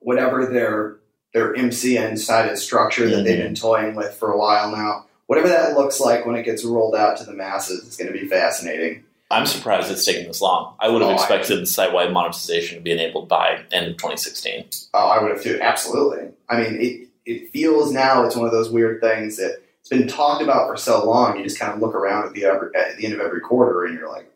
[0.00, 0.96] whatever their
[1.32, 5.04] their MCN sided structure that they've been toying with for a while now,
[5.34, 8.18] whatever that looks like when it gets rolled out to the masses, it's going to
[8.18, 9.02] be fascinating.
[9.30, 10.74] I'm surprised it's taken this long.
[10.78, 14.66] I would have Oh, expected site wide monetization to be enabled by end of 2016.
[14.92, 15.58] Oh, I would have too.
[15.60, 16.28] Absolutely.
[16.48, 20.06] I mean, it it feels now it's one of those weird things that it's been
[20.06, 21.36] talked about for so long.
[21.36, 23.84] You just kind of look around at the every, at the end of every quarter,
[23.84, 24.30] and you're like,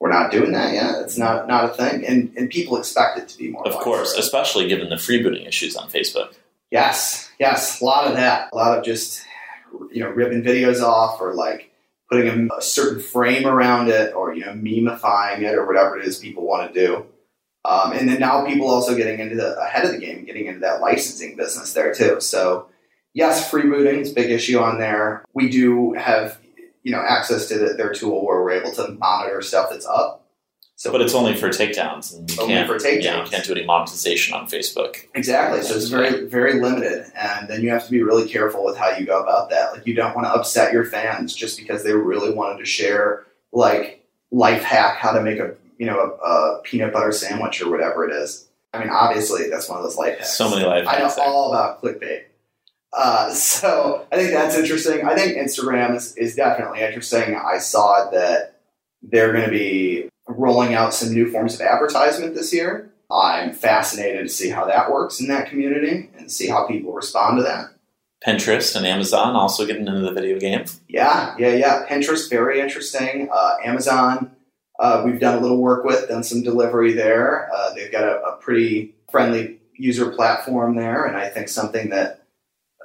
[0.00, 0.96] "We're not doing that yet.
[1.02, 3.68] It's not not a thing." And and people expect it to be more.
[3.68, 6.32] Of course, especially given the freebooting issues on Facebook.
[6.70, 8.48] Yes, yes, a lot of that.
[8.52, 9.22] A lot of just
[9.90, 11.70] you know ripping videos off or like
[12.10, 16.06] putting a, a certain frame around it or you know memifying it or whatever it
[16.06, 17.06] is people want to do.
[17.64, 20.60] Um, and then now people also getting into the ahead of the game, getting into
[20.60, 22.20] that licensing business there too.
[22.20, 22.68] So
[23.14, 25.24] yes, freebooting is a big issue on there.
[25.32, 26.38] We do have
[26.82, 30.21] you know access to the, their tool where we're able to monitor stuff that's up.
[30.82, 33.02] So But it's only for takedowns, and you Only can't, for takedowns.
[33.04, 34.96] Yeah, you can't do any monetization on Facebook.
[35.14, 35.62] Exactly.
[35.62, 37.06] So it's very, very limited.
[37.14, 39.72] And then you have to be really careful with how you go about that.
[39.72, 43.24] Like, you don't want to upset your fans just because they really wanted to share,
[43.52, 47.70] like, life hack how to make a, you know, a, a peanut butter sandwich or
[47.70, 48.48] whatever it is.
[48.72, 50.36] I mean, obviously, that's one of those life hacks.
[50.36, 50.96] So many life hacks.
[50.96, 52.24] I know hacks all about clickbait.
[52.92, 55.06] Uh, so I think that's interesting.
[55.06, 57.36] I think Instagram is, is definitely interesting.
[57.36, 58.58] I saw that
[59.00, 62.90] they're going to be rolling out some new forms of advertisement this year.
[63.10, 67.38] I'm fascinated to see how that works in that community and see how people respond
[67.38, 67.66] to that.
[68.26, 70.64] Pinterest and Amazon also getting into the video game.
[70.88, 71.86] Yeah, yeah, yeah.
[71.88, 73.28] Pinterest, very interesting.
[73.32, 74.30] Uh, Amazon,
[74.78, 77.50] uh, we've done a little work with, done some delivery there.
[77.54, 82.22] Uh, they've got a, a, pretty friendly user platform there, and I think something that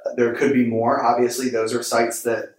[0.04, 1.04] uh, there could be more.
[1.04, 2.56] Obviously, those are sites that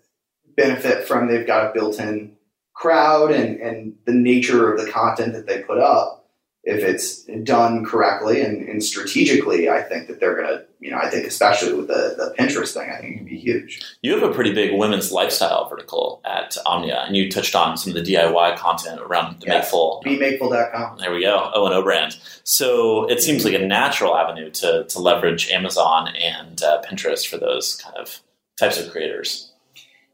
[0.56, 2.36] benefit from they've got a built-in
[2.79, 6.19] crowd and, and the nature of the content that they put up
[6.63, 10.97] if it's done correctly and, and strategically, I think that they're going to, you know,
[10.97, 13.81] I think especially with the, the Pinterest thing, I think it can be huge.
[14.01, 17.95] You have a pretty big women's lifestyle vertical at Omnia, and you touched on some
[17.95, 19.63] of the DIY content around the yes.
[19.63, 20.01] Makeful.
[20.05, 20.97] BeMakeful.com.
[20.99, 22.17] There we go, O and O brand.
[22.43, 27.37] So it seems like a natural avenue to, to leverage Amazon and uh, Pinterest for
[27.37, 28.19] those kind of
[28.59, 29.51] types of creators.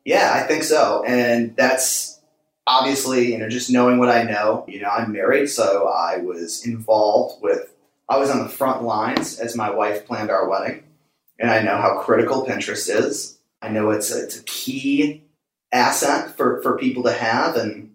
[0.06, 1.04] Yeah, I think so.
[1.04, 2.15] And that's
[2.68, 6.66] obviously, you know, just knowing what I know, you know, I'm married, so I was
[6.66, 7.74] involved with,
[8.10, 10.84] I was on the front lines as my wife planned our wedding.
[11.40, 13.38] And I know how critical Pinterest is.
[13.62, 15.24] I know it's a, it's a key
[15.72, 17.56] asset for, for people to have.
[17.56, 17.94] And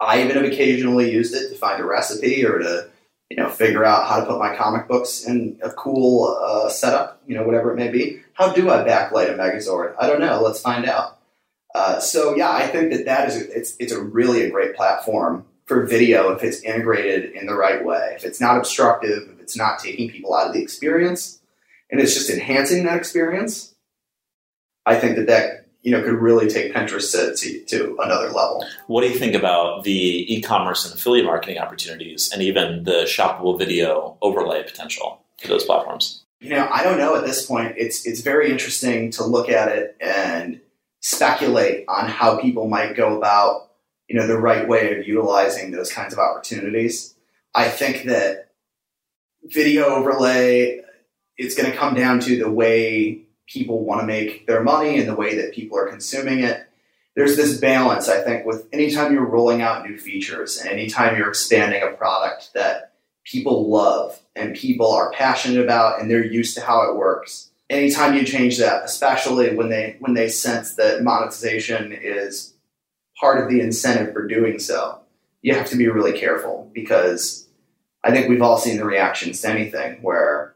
[0.00, 2.90] I even have occasionally used it to find a recipe or to,
[3.30, 7.22] you know, figure out how to put my comic books in a cool uh, setup,
[7.26, 8.20] you know, whatever it may be.
[8.34, 9.94] How do I backlight a Megazord?
[9.98, 10.42] I don't know.
[10.42, 11.13] Let's find out.
[11.74, 14.76] Uh, so yeah, I think that that is a, it's it's a really a great
[14.76, 18.12] platform for video if it's integrated in the right way.
[18.14, 21.40] If it's not obstructive, if it's not taking people out of the experience,
[21.90, 23.74] and it's just enhancing that experience,
[24.86, 28.64] I think that that you know could really take Pinterest to, to, to another level.
[28.86, 33.58] What do you think about the e-commerce and affiliate marketing opportunities, and even the shoppable
[33.58, 36.22] video overlay potential for those platforms?
[36.40, 37.74] You know, I don't know at this point.
[37.76, 40.60] It's it's very interesting to look at it and
[41.04, 43.72] speculate on how people might go about
[44.08, 47.14] you know the right way of utilizing those kinds of opportunities.
[47.54, 48.52] I think that
[49.44, 50.80] video overlay
[51.36, 55.06] it's going to come down to the way people want to make their money and
[55.06, 56.66] the way that people are consuming it.
[57.14, 61.28] There's this balance, I think, with anytime you're rolling out new features and anytime you're
[61.28, 62.92] expanding a product that
[63.24, 68.14] people love and people are passionate about and they're used to how it works anytime
[68.14, 72.54] you change that, especially when they when they sense that monetization is
[73.20, 75.00] part of the incentive for doing so,
[75.42, 77.46] you have to be really careful because
[78.02, 80.54] I think we've all seen the reactions to anything where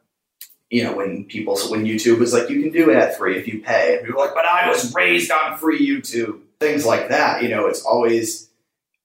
[0.71, 3.61] you know when people when YouTube was like you can do ad free if you
[3.61, 7.43] pay, and people are like, but I was raised on free YouTube, things like that.
[7.43, 8.49] You know, it's always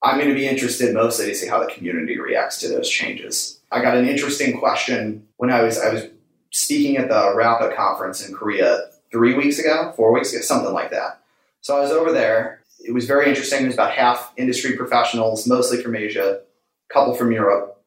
[0.04, 3.60] I'm going to be interested mostly to see how the community reacts to those changes.
[3.71, 6.04] I got an interesting question when I was I was
[6.53, 10.91] speaking at the RAPA conference in Korea three weeks ago, four weeks ago, something like
[10.91, 11.19] that.
[11.61, 12.61] So I was over there.
[12.79, 13.63] It was very interesting.
[13.63, 17.81] It was about half industry professionals, mostly from Asia, a couple from Europe,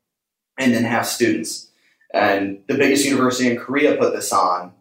[0.59, 1.69] and then half students.
[2.13, 4.73] And the biggest university in Korea put this on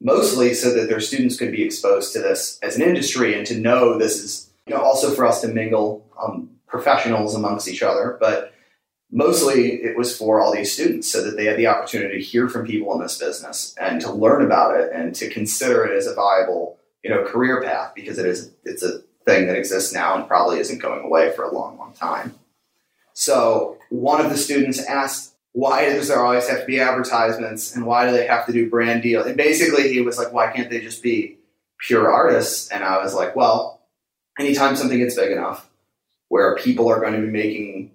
[0.00, 3.58] mostly so that their students could be exposed to this as an industry and to
[3.58, 8.16] know this is you know also for us to mingle um, professionals amongst each other,
[8.20, 8.54] but
[9.14, 12.48] mostly it was for all these students so that they had the opportunity to hear
[12.48, 16.08] from people in this business and to learn about it and to consider it as
[16.08, 20.16] a viable you know career path because it is it's a thing that exists now
[20.16, 22.34] and probably isn't going away for a long long time.
[23.14, 27.86] So one of the students asked why does there always have to be advertisements and
[27.86, 29.26] why do they have to do brand deals?
[29.26, 31.38] And basically he was like why can't they just be
[31.78, 32.68] pure artists?
[32.70, 33.80] And i was like well
[34.40, 35.70] anytime something gets big enough
[36.30, 37.93] where people are going to be making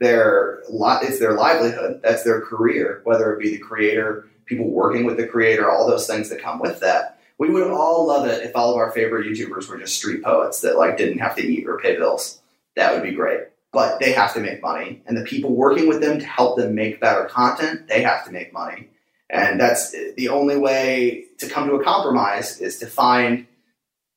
[0.00, 2.00] their it's their livelihood.
[2.02, 6.06] That's their career, whether it be the creator, people working with the creator, all those
[6.06, 7.18] things that come with that.
[7.38, 10.60] We would all love it if all of our favorite YouTubers were just street poets
[10.60, 12.40] that like didn't have to eat or pay bills.
[12.76, 13.40] That would be great.
[13.72, 16.74] But they have to make money, and the people working with them to help them
[16.74, 18.88] make better content, they have to make money.
[19.28, 23.46] And that's the only way to come to a compromise is to find,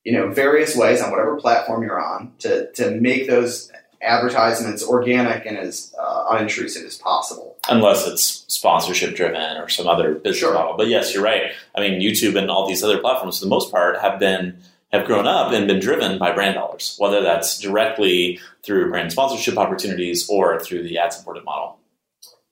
[0.02, 3.70] you know, various ways on whatever platform you're on to to make those
[4.04, 7.56] advertisements organic and as uh, unintrusive as possible.
[7.68, 10.54] Unless it's sponsorship driven or some other business sure.
[10.54, 10.76] model.
[10.76, 11.52] But yes, you're right.
[11.74, 14.58] I mean, YouTube and all these other platforms, for the most part, have been
[14.92, 19.58] have grown up and been driven by brand dollars, whether that's directly through brand sponsorship
[19.58, 21.78] opportunities or through the ad supported model.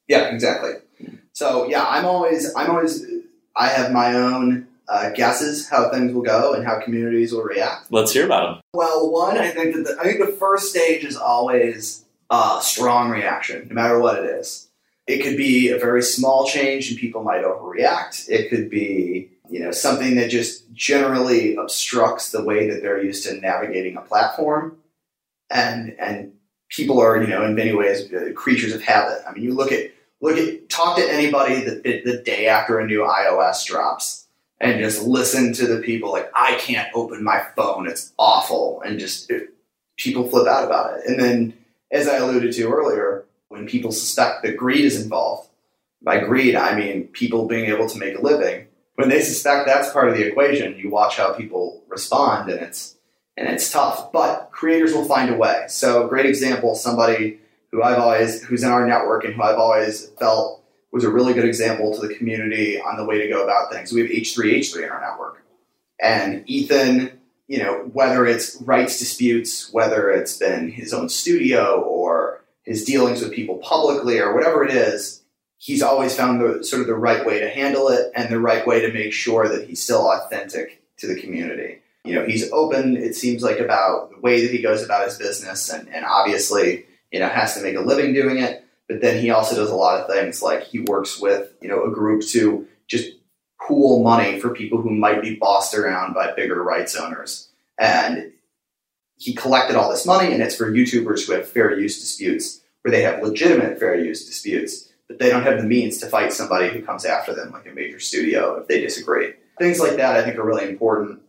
[0.08, 0.72] Yeah, exactly.
[1.32, 3.04] So yeah, I'm always I'm always
[3.54, 7.90] I have my own uh, guesses how things will go and how communities will react.
[7.90, 8.62] Let's hear about them.
[8.74, 13.08] Well, one, I think that the, I think the first stage is always a strong
[13.08, 14.68] reaction, no matter what it is.
[15.06, 18.28] It could be a very small change and people might overreact.
[18.28, 23.26] It could be you know, something that just generally obstructs the way that they're used
[23.26, 24.76] to navigating a platform.
[25.50, 26.32] And, and
[26.68, 29.22] people are, you know, in many ways, uh, creatures of habit.
[29.26, 32.86] I mean, you look at, look at, talk to anybody the, the day after a
[32.86, 34.21] new iOS drops
[34.62, 37.88] and just listen to the people like, I can't open my phone.
[37.88, 38.80] It's awful.
[38.86, 39.52] And just it,
[39.98, 41.04] people flip out about it.
[41.06, 41.54] And then,
[41.90, 45.50] as I alluded to earlier, when people suspect that greed is involved,
[46.00, 48.68] by greed, I mean people being able to make a living.
[48.94, 52.96] When they suspect that's part of the equation, you watch how people respond, and it's
[53.36, 54.12] and it's tough.
[54.12, 55.64] But creators will find a way.
[55.68, 57.40] So, great example: somebody
[57.72, 60.61] who I've always who's in our network and who I've always felt
[60.92, 63.92] was a really good example to the community on the way to go about things.
[63.92, 65.42] We have H3H3 in our network,
[66.00, 67.18] and Ethan.
[67.48, 73.20] You know, whether it's rights disputes, whether it's been his own studio or his dealings
[73.20, 75.22] with people publicly or whatever it is,
[75.58, 78.66] he's always found the sort of the right way to handle it and the right
[78.66, 81.78] way to make sure that he's still authentic to the community.
[82.04, 85.18] You know, he's open, it seems like, about the way that he goes about his
[85.18, 88.61] business and, and obviously, you know, has to make a living doing it.
[88.92, 91.84] But then he also does a lot of things like he works with, you know,
[91.84, 93.10] a group to just
[93.66, 97.48] pool money for people who might be bossed around by bigger rights owners.
[97.78, 98.32] And
[99.16, 102.92] he collected all this money and it's for YouTubers who have fair use disputes, where
[102.92, 106.70] they have legitimate fair use disputes but they don't have the means to fight somebody
[106.70, 109.34] who comes after them, like a major studio, if they disagree.
[109.58, 111.20] Things like that, I think, are really important.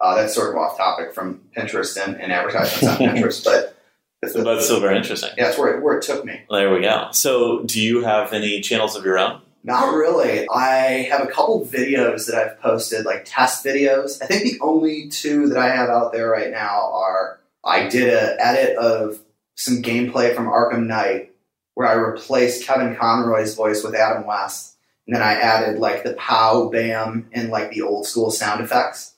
[0.00, 3.77] Uh, that's sort of off topic from Pinterest and, and advertisements on Pinterest, but
[4.26, 5.30] so that's still very interesting.
[5.36, 6.40] Yeah, that's where it, where it took me.
[6.50, 7.08] There we go.
[7.12, 9.40] So, do you have any channels of your own?
[9.64, 10.46] Not really.
[10.48, 14.22] I have a couple videos that I've posted, like test videos.
[14.22, 18.08] I think the only two that I have out there right now are I did
[18.12, 19.18] an edit of
[19.56, 21.32] some gameplay from Arkham Knight
[21.74, 24.76] where I replaced Kevin Conroy's voice with Adam West.
[25.06, 29.14] And then I added like the pow, bam, and like the old school sound effects.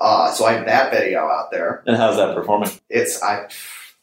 [0.00, 1.82] Uh, so I have that video out there.
[1.86, 2.70] And how's that performing?
[2.88, 3.48] It's I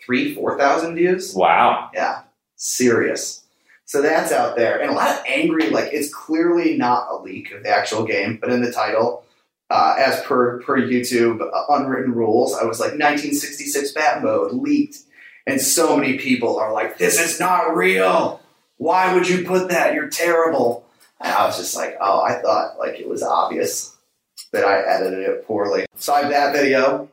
[0.06, 1.34] three, four thousand views.
[1.36, 1.90] Wow.
[1.94, 2.24] Yeah.
[2.56, 3.44] Serious.
[3.86, 4.82] So that's out there.
[4.82, 8.38] And a lot of angry, like it's clearly not a leak of the actual game,
[8.40, 9.26] but in the title,
[9.70, 14.98] uh, as per per YouTube uh, unwritten rules, I was like 1966 bat mode leaked
[15.46, 18.42] and so many people are like, this is not real.
[18.78, 19.94] Why would you put that?
[19.94, 20.86] You're terrible.
[21.20, 23.96] And I was just like, oh, I thought like it was obvious
[24.52, 25.86] that I edited it poorly.
[25.96, 27.10] So I have that video.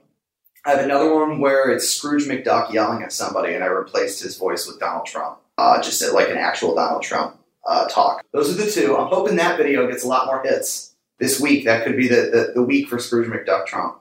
[0.65, 4.37] I have another one where it's Scrooge McDuck yelling at somebody, and I replaced his
[4.37, 8.25] voice with Donald Trump, uh, just like an actual Donald Trump uh, talk.
[8.33, 8.97] Those are the two.
[8.97, 11.65] I'm hoping that video gets a lot more hits this week.
[11.65, 13.99] That could be the, the, the week for Scrooge McDuck Trump.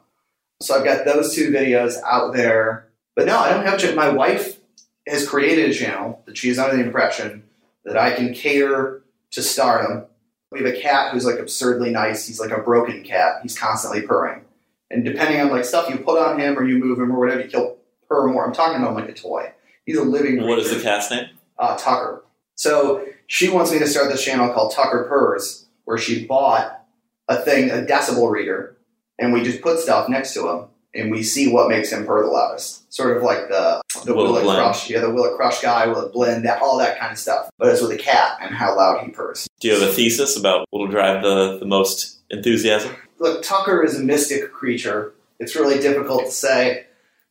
[0.62, 3.94] So I've got those two videos out there but no, I don't have to.
[3.96, 4.62] My wife
[5.06, 7.44] has created a channel that she's under the impression
[7.84, 10.06] that I can cater to stardom.
[10.54, 12.26] We have a cat who's like absurdly nice.
[12.26, 13.42] He's like a broken cat.
[13.44, 14.46] He's constantly purring.
[14.92, 17.44] And depending on like stuff you put on him or you move him or whatever,
[17.44, 18.46] he'll purr more.
[18.46, 19.54] I'm talking about him like a toy.
[19.86, 20.34] He's a living.
[20.34, 20.48] Creature.
[20.48, 21.30] What is the cat's name?
[21.58, 22.24] Uh, Tucker.
[22.56, 26.86] So she wants me to start this channel called Tucker Purrs, where she bought
[27.28, 28.78] a thing, a decibel reader,
[29.18, 32.24] and we just put stuff next to him and we see what makes him purr
[32.24, 32.92] the loudest.
[32.92, 36.08] Sort of like the the will, it crush, yeah, the will it crush guy, will
[36.08, 37.50] it blend, that all that kind of stuff.
[37.58, 39.48] But it's with a cat and how loud he purrs.
[39.60, 42.96] Do you have a thesis about what'll drive the, the most enthusiasm?
[43.20, 45.14] Look, Tucker is a mystic creature.
[45.40, 46.86] It's really difficult to say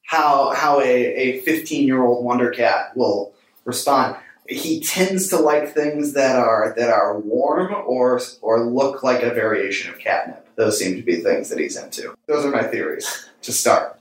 [0.07, 4.17] how how a, a 15 year old wonder cat will respond.
[4.49, 9.31] He tends to like things that are that are warm or or look like a
[9.31, 10.47] variation of catnip.
[10.57, 12.15] Those seem to be things that he's into.
[12.27, 13.99] Those are my theories to start.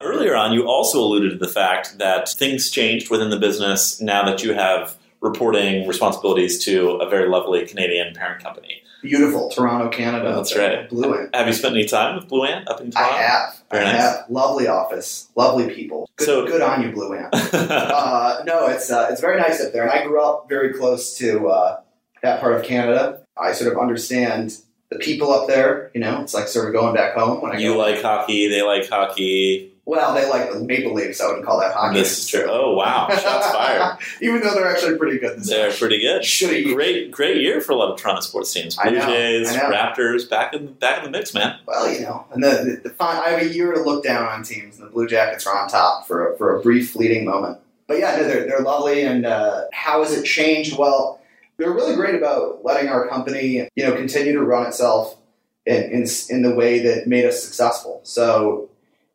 [0.00, 4.24] Earlier on, you also alluded to the fact that things changed within the business now
[4.24, 8.80] that you have reporting responsibilities to a very lovely Canadian parent company.
[9.02, 10.34] Beautiful, Toronto, Canada.
[10.34, 10.88] That's right.
[10.88, 11.34] Blue Ant.
[11.34, 13.14] Have you spent any time with Blue Ant up in Toronto?
[13.14, 13.62] I have.
[13.70, 14.00] Very I nice.
[14.00, 14.24] have.
[14.30, 16.08] Lovely office, lovely people.
[16.16, 17.28] Good, So- good on you, Blue Ant.
[17.54, 21.16] uh, no, it's uh, it's very nice up there, and I grew up very close
[21.18, 21.80] to uh,
[22.22, 23.20] that part of Canada.
[23.36, 24.56] I sort of understand
[24.90, 25.90] the people up there.
[25.94, 28.62] You know, it's like sort of going back home when I you like hockey, they
[28.62, 29.74] like hockey.
[29.88, 31.18] Well, they like the Maple Leafs.
[31.18, 31.98] I wouldn't call that hockey.
[31.98, 32.44] This is true.
[32.46, 33.08] Oh, wow.
[33.08, 33.96] Shots fired.
[34.20, 35.38] Even though they're actually pretty good.
[35.38, 36.26] This They're pretty good.
[36.74, 38.76] Great, great year for a lot of Toronto sports teams.
[38.76, 39.50] Blue Jays.
[39.50, 41.58] Raptors, back in back in the mix, man.
[41.64, 44.26] Well, you know, and the, the, the fine, I have a year to look down
[44.26, 47.24] on teams, and the Blue Jackets are on top for a, for a brief, fleeting
[47.24, 47.58] moment.
[47.86, 49.04] But yeah, they're, they're lovely.
[49.04, 50.76] And uh, how has it changed?
[50.76, 51.18] Well,
[51.56, 55.16] they're really great about letting our company, you know, continue to run itself
[55.64, 58.00] in, in, in the way that made us successful.
[58.02, 58.68] So,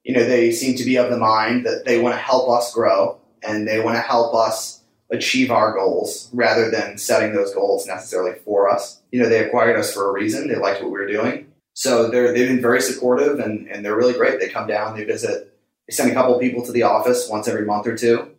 [0.03, 2.73] you know, they seem to be of the mind that they want to help us
[2.73, 4.81] grow and they want to help us
[5.11, 9.01] achieve our goals rather than setting those goals necessarily for us.
[9.11, 10.47] You know, they acquired us for a reason.
[10.47, 11.47] They liked what we were doing.
[11.73, 14.39] So they're they've been very supportive and, and they're really great.
[14.39, 17.65] They come down, they visit, they send a couple people to the office once every
[17.65, 18.31] month or two.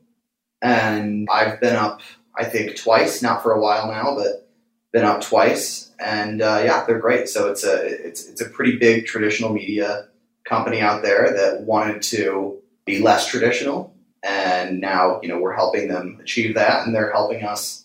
[0.63, 2.01] And I've been up,
[2.37, 4.49] I think, twice, not for a while now, but
[4.93, 5.91] been up twice.
[5.99, 7.29] And uh, yeah, they're great.
[7.29, 10.09] So it's a it's it's a pretty big traditional media
[10.45, 15.89] company out there that wanted to be less traditional, and now you know we're helping
[15.89, 17.85] them achieve that, and they're helping us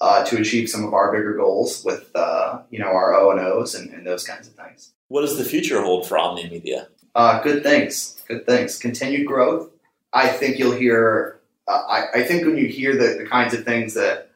[0.00, 3.40] uh, to achieve some of our bigger goals with uh, you know our O and
[3.40, 4.92] O's and, those kinds of things.
[5.08, 6.88] What does the future hold for Omnia Media?
[7.14, 8.78] Uh, good things, good things.
[8.78, 9.70] Continued growth.
[10.12, 11.40] I think you'll hear.
[11.68, 14.30] Uh, I, I think when you hear the, the kinds of things that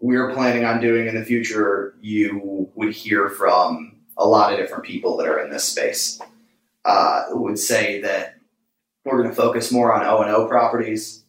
[0.00, 4.84] we're planning on doing in the future, you would hear from a lot of different
[4.84, 6.20] people that are in this space.
[6.84, 8.36] Uh, would say that
[9.04, 11.24] we're going to focus more on O and O properties.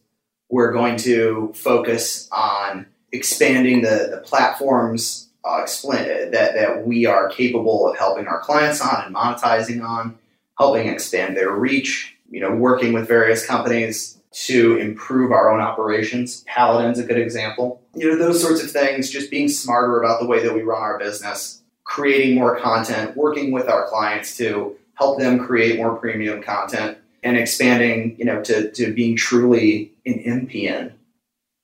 [0.48, 7.28] We're going to focus on expanding the, the platforms uh, explain, that, that we are
[7.28, 10.18] capable of helping our clients on and monetizing on,
[10.58, 16.44] helping expand their reach, you know, working with various companies to improve our own operations.
[16.46, 17.80] Paladin's a good example.
[17.94, 20.82] You know, those sorts of things, just being smarter about the way that we run
[20.82, 26.42] our business, creating more content, working with our clients to help them create more premium
[26.42, 30.14] content and expanding, you know, to, to being truly an
[30.46, 30.92] MPN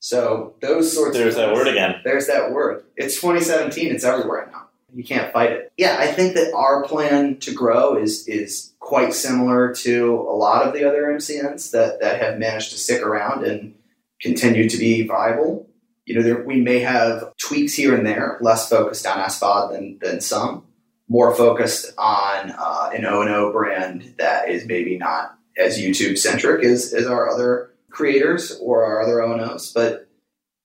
[0.06, 2.00] so those sorts There's of that word again.
[2.04, 2.84] There's that word.
[2.96, 3.92] It's 2017.
[3.92, 4.68] It's everywhere now.
[4.94, 5.72] You can't fight it.
[5.76, 10.64] Yeah, I think that our plan to grow is is quite similar to a lot
[10.64, 13.74] of the other MCNs that that have managed to stick around and
[14.20, 15.68] continue to be viable.
[16.04, 19.98] You know, there, we may have tweaks here and there, less focused on SVOD than
[20.00, 20.65] than some,
[21.08, 26.18] more focused on uh, an O and O brand that is maybe not as YouTube
[26.18, 29.72] centric as as our other creators or our other ONOs.
[29.72, 30.08] But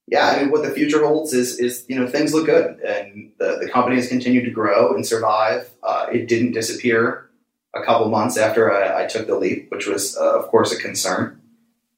[0.07, 3.31] yeah, I mean, what the future holds is, is you know, things look good and
[3.39, 5.69] the, the company has continued to grow and survive.
[5.81, 7.29] Uh, it didn't disappear
[7.73, 10.81] a couple months after I, I took the leap, which was, uh, of course, a
[10.81, 11.39] concern.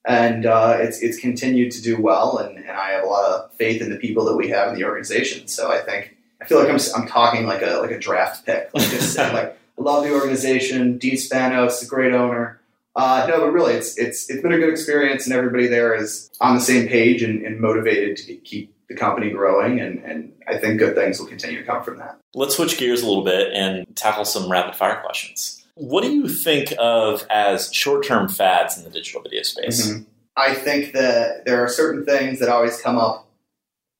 [0.06, 3.52] And uh, it's, it's continued to do well, and, and I have a lot of
[3.54, 5.48] faith in the people that we have in the organization.
[5.48, 8.70] So I think I feel like I'm, I'm talking like a like a draft pick.
[8.74, 10.98] Like, just, like I love the organization.
[10.98, 12.60] Dean Spanos, a great owner.
[12.96, 16.30] Uh, no, but really, it's it's it's been a good experience, and everybody there is
[16.40, 20.58] on the same page and, and motivated to keep the company growing, and, and I
[20.58, 22.18] think good things will continue to come from that.
[22.34, 25.64] Let's switch gears a little bit and tackle some rapid fire questions.
[25.74, 29.88] What do you think of as short term fads in the digital video space?
[29.88, 30.02] Mm-hmm.
[30.36, 33.23] I think that there are certain things that always come up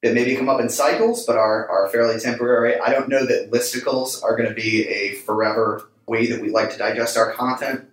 [0.05, 2.79] that maybe come up in cycles, but are, are fairly temporary.
[2.79, 6.71] I don't know that listicles are going to be a forever way that we like
[6.73, 7.89] to digest our content.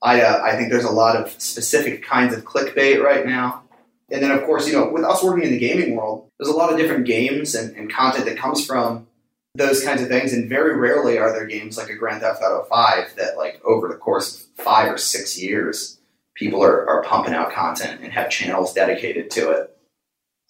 [0.00, 3.64] I, uh, I think there's a lot of specific kinds of clickbait right now.
[4.10, 6.56] And then, of course, you know, with us working in the gaming world, there's a
[6.56, 9.06] lot of different games and, and content that comes from
[9.54, 10.32] those kinds of things.
[10.32, 13.88] And very rarely are there games like a Grand Theft Auto 5 that, like, over
[13.88, 15.98] the course of five or six years,
[16.32, 19.71] people are, are pumping out content and have channels dedicated to it.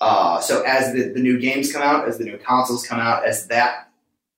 [0.02, 3.24] Uh, so as the, the new games come out, as the new consoles come out,
[3.24, 3.88] as that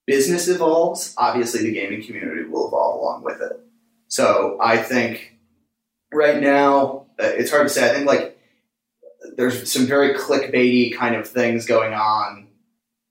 [0.07, 3.59] business evolves, obviously the gaming community will evolve along with it.
[4.09, 5.39] So I think
[6.13, 7.91] right now uh, it's hard to say.
[7.91, 8.39] I think like
[9.39, 12.49] there's some very clickbaity kind of things going on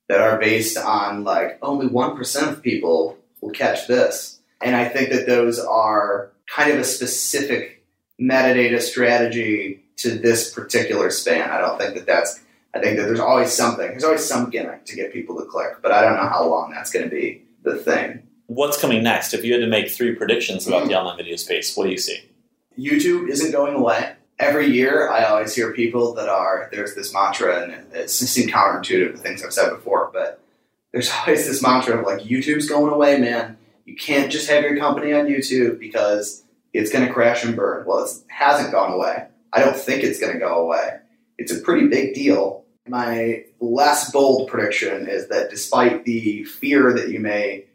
[0.08, 4.88] that are based on like only one percent of people will catch this, and I
[4.90, 7.84] think that those are kind of a specific
[8.22, 11.50] metadata strategy to this particular span.
[11.50, 12.42] I don't think that that's.
[12.76, 13.88] I think that there's always something.
[13.88, 16.72] There's always some gimmick to get people to click, but I don't know how long
[16.72, 19.34] that's going to be the thing what's coming next?
[19.34, 21.92] If you had to make three predictions about mm the online video space, what do
[21.92, 22.20] you see?
[22.78, 24.14] YouTube isn't going away.
[24.40, 29.12] Every year, I always hear people that are there's this mantra, and it seems counterintuitive
[29.12, 30.42] to things I've said before, but
[30.92, 33.58] there's always this mantra of like YouTube's going away, man.
[33.86, 36.44] You can't just have your company on YouTube because
[36.74, 37.86] it's going to crash and burn.
[37.86, 39.28] Well, it hasn't gone away.
[39.52, 40.98] I don't think it's going to go away.
[41.38, 42.63] It's a pretty big deal.
[42.88, 47.66] My less bold prediction is that despite the fear that you may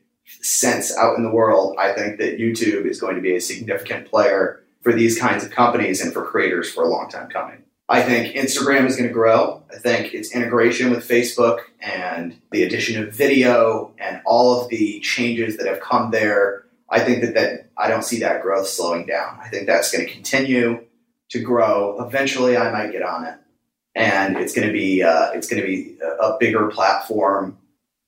[0.43, 4.11] sense out in the world, I think that YouTube is going to be a significant
[4.11, 7.63] player for these kinds of companies and for creators for a long time coming.
[7.89, 9.63] I think Instagram is going to grow.
[9.73, 15.01] I think its integration with Facebook and the addition of video and all of the
[15.01, 19.07] changes that have come there, I think that, that I don't see that growth slowing
[19.07, 19.39] down.
[19.43, 20.85] I think that's going to continue
[21.31, 21.99] to grow.
[22.05, 23.35] Eventually, I might get on it,
[23.99, 27.59] and it's going to be uh, it's going to be a, bigger platform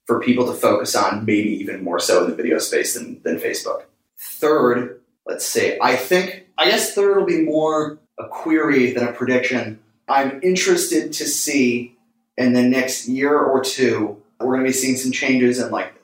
[0.07, 3.39] for people to focus on, maybe even more so in the video space than, than
[3.39, 3.83] Facebook.
[4.19, 9.13] Third, let's see, I think, I guess third will be more a query than a
[9.13, 9.81] prediction.
[10.09, 11.97] I'm interested to see
[12.37, 15.95] in the next year or two, we're going to be seeing some changes in like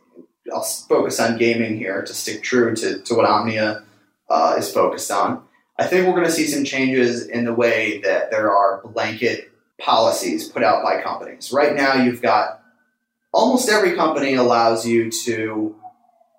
[0.53, 3.85] I'll focus on gaming here to stick true to, to what Omnia
[4.29, 5.43] uh, is focused on.
[5.79, 9.53] I think we're going to see some changes in the way that there are blanket
[9.81, 11.53] policies put out by companies.
[11.53, 12.63] Right now, you've got
[13.33, 15.77] almost every company allows you to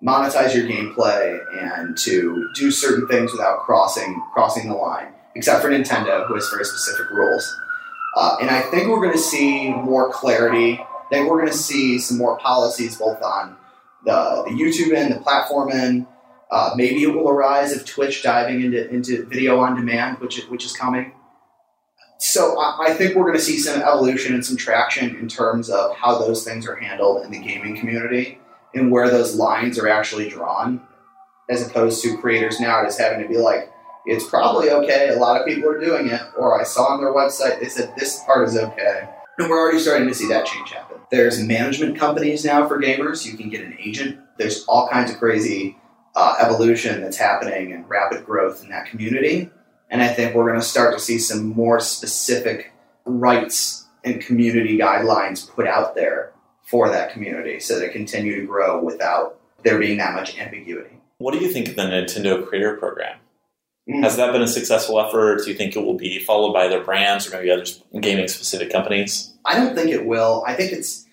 [0.02, 5.70] monetize your gameplay and to do certain things without crossing crossing the line, except for
[5.70, 7.56] Nintendo, who has very specific rules.
[8.16, 10.74] Uh, and I think we're going to see more clarity.
[10.80, 13.56] I think we're going to see some more policies both on
[14.04, 16.06] the, the YouTube end, the platform end.
[16.50, 20.64] Uh, maybe it will arise if Twitch diving into, into video on demand, which which
[20.64, 21.12] is coming.
[22.18, 25.70] So I, I think we're going to see some evolution and some traction in terms
[25.70, 28.38] of how those things are handled in the gaming community
[28.74, 30.80] and where those lines are actually drawn,
[31.48, 33.72] as opposed to creators now just having to be like,
[34.04, 35.10] it's probably okay.
[35.10, 37.92] A lot of people are doing it, or I saw on their website they said
[37.96, 39.08] this part is okay.
[39.38, 40.98] And we're already starting to see that change happen.
[41.10, 43.24] There's management companies now for gamers.
[43.24, 44.18] You can get an agent.
[44.38, 45.78] There's all kinds of crazy
[46.16, 49.50] uh, evolution that's happening and rapid growth in that community.
[49.90, 52.72] And I think we're going to start to see some more specific
[53.04, 56.32] rights and community guidelines put out there
[56.62, 61.00] for that community so they continue to grow without there being that much ambiguity.
[61.16, 63.18] What do you think of the Nintendo Creator Program?
[63.88, 64.02] Mm.
[64.02, 65.42] Has that been a successful effort?
[65.42, 67.64] Do you think it will be followed by other brands or maybe other
[68.00, 69.32] gaming specific companies?
[69.44, 70.44] I don't think it will.
[70.46, 71.06] I think it's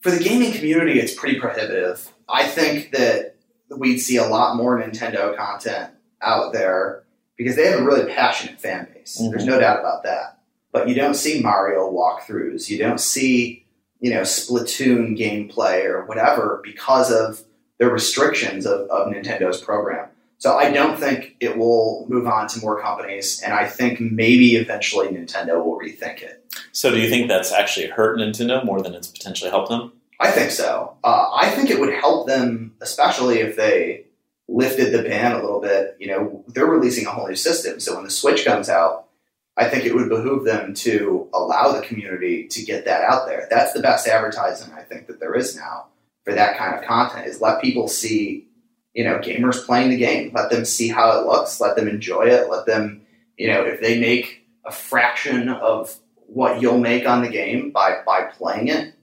[0.00, 2.12] for the gaming community, it's pretty prohibitive.
[2.28, 3.36] I think that
[3.70, 5.90] we'd see a lot more Nintendo content
[6.20, 7.03] out there
[7.36, 9.18] because they have a really passionate fan base.
[9.20, 9.30] Mm-hmm.
[9.30, 10.38] There's no doubt about that.
[10.72, 12.68] But you don't see Mario walkthroughs.
[12.68, 13.64] You don't see,
[14.00, 17.42] you know, Splatoon gameplay or whatever because of
[17.78, 20.08] the restrictions of, of Nintendo's program.
[20.38, 24.56] So I don't think it will move on to more companies, and I think maybe
[24.56, 26.44] eventually Nintendo will rethink it.
[26.72, 29.92] So do you think that's actually hurt Nintendo more than it's potentially helped them?
[30.20, 30.96] I think so.
[31.02, 34.03] Uh, I think it would help them, especially if they
[34.48, 35.96] lifted the ban a little bit.
[35.98, 39.08] You know, they're releasing a whole new system, so when the Switch comes out,
[39.56, 43.46] I think it would behoove them to allow the community to get that out there.
[43.50, 45.86] That's the best advertising I think that there is now
[46.24, 48.48] for that kind of content is let people see
[48.94, 50.30] you know, gamers playing the game.
[50.32, 51.60] Let them see how it looks.
[51.60, 52.48] Let them enjoy it.
[52.48, 53.02] Let them,
[53.36, 58.00] you know, if they make a fraction of what you'll make on the game by
[58.06, 58.94] by playing it,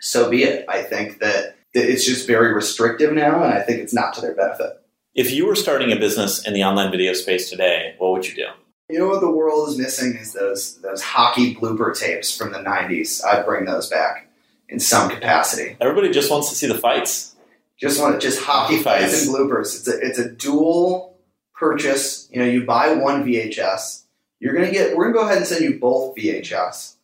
[0.00, 0.64] so be it.
[0.68, 4.20] I think that, that it's just very restrictive now, and I think it's not to
[4.20, 4.82] their benefit.
[5.14, 8.34] If you were starting a business in the online video space today, what would you
[8.34, 8.46] do?
[8.88, 12.58] You know what the world is missing is those those hockey blooper tapes from the
[12.58, 13.24] '90s.
[13.24, 14.28] I'd bring those back
[14.68, 15.76] in some capacity.
[15.80, 17.36] Everybody just wants to see the fights.
[17.78, 19.76] Just want to just hockey fights and bloopers.
[19.76, 21.18] It's a it's a dual
[21.54, 22.28] purchase.
[22.32, 24.02] You know, you buy one VHS.
[24.40, 24.96] You're gonna get.
[24.96, 26.94] We're gonna go ahead and send you both VHS,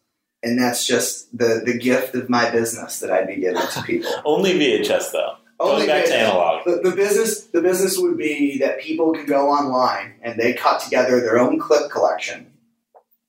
[0.42, 4.10] and that's just the the gift of my business that I'd be giving to people.
[4.24, 5.36] Only VHS though.
[5.58, 6.08] Only Going back VHS.
[6.08, 6.64] to analog.
[6.64, 10.80] The, the business the business would be that people can go online and they cut
[10.80, 12.52] together their own clip collection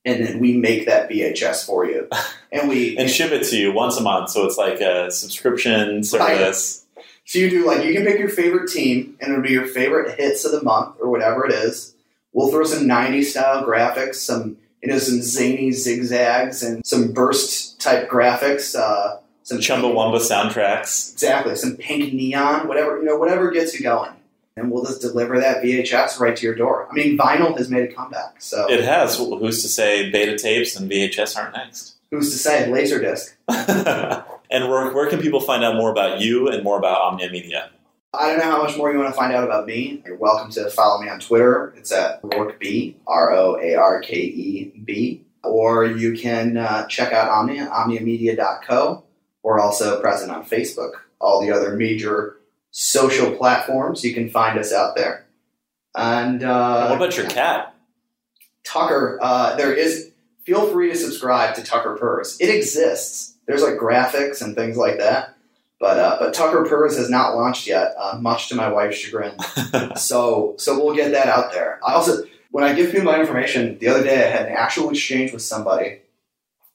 [0.08, 2.08] and then we make that VHS for you,
[2.52, 4.30] and we and ship it to you once a month.
[4.30, 6.86] So it's like a subscription service.
[7.26, 10.18] So you do like you can pick your favorite team, and it'll be your favorite
[10.18, 11.94] hits of the month or whatever it is.
[12.32, 14.58] We'll throw some '90s style graphics, some
[14.88, 18.74] you know some zany zigzags, and some burst type graphics.
[18.74, 21.12] Uh, some Chumbawamba soundtracks.
[21.12, 24.12] Exactly, some pink neon, whatever you know, whatever gets you going,
[24.56, 26.88] and we'll just deliver that VHS right to your door.
[26.90, 29.18] I mean, vinyl has made a comeback, so it has.
[29.18, 31.96] Who's to say beta tapes and VHS aren't next?
[32.10, 34.24] Who's to say Laserdisc?
[34.50, 37.70] And where, where can people find out more about you and more about Omnia Media?
[38.18, 40.02] I don't know how much more you want to find out about me.
[40.06, 41.74] You're welcome to follow me on Twitter.
[41.78, 45.24] It's at RoarkeB, R O A R K E B.
[45.44, 49.04] Or you can uh, check out Omnia, omniamedia.co.
[49.44, 52.38] We're also present on Facebook, all the other major
[52.72, 54.04] social platforms.
[54.04, 55.26] You can find us out there.
[55.96, 57.76] And uh, what about your cat?
[58.64, 60.12] Tucker, uh, there is.
[60.44, 62.38] Feel free to subscribe to Tucker Purrs.
[62.40, 65.36] It exists there's like graphics and things like that.
[65.80, 69.38] But uh, but Tucker Purrs has not launched yet, uh, much to my wife's chagrin.
[69.96, 71.80] so so we'll get that out there.
[71.86, 74.90] I also when I give people my information, the other day I had an actual
[74.90, 76.00] exchange with somebody.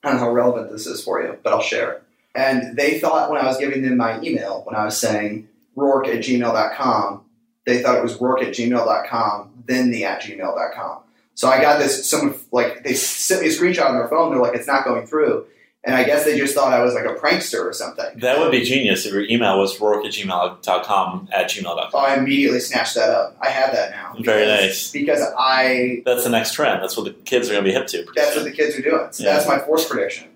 [0.03, 2.03] I don't know how relevant this is for you, but I'll share it.
[2.35, 5.47] And they thought when I was giving them my email, when I was saying
[5.77, 7.23] roarke at gmail.com,
[7.65, 10.99] they thought it was roarke at gmail.com, then the at gmail.com.
[11.35, 14.31] So I got this, someone, like, they sent me a screenshot on their phone.
[14.31, 15.45] They're like, it's not going through.
[15.85, 18.17] And I guess they just thought I was like a prankster or something.
[18.19, 21.89] That would be genius if your email was roarke at gmail.com at gmail.com.
[21.93, 23.35] Oh, I immediately snatched that up.
[23.41, 24.13] I have that now.
[24.13, 24.91] Because, Very nice.
[24.91, 26.01] Because I.
[26.05, 26.81] That's the next trend.
[26.81, 28.05] That's what the kids are going to be hip to.
[28.15, 29.07] That's what the kids are doing.
[29.11, 29.33] So yeah.
[29.33, 30.29] that's my force prediction.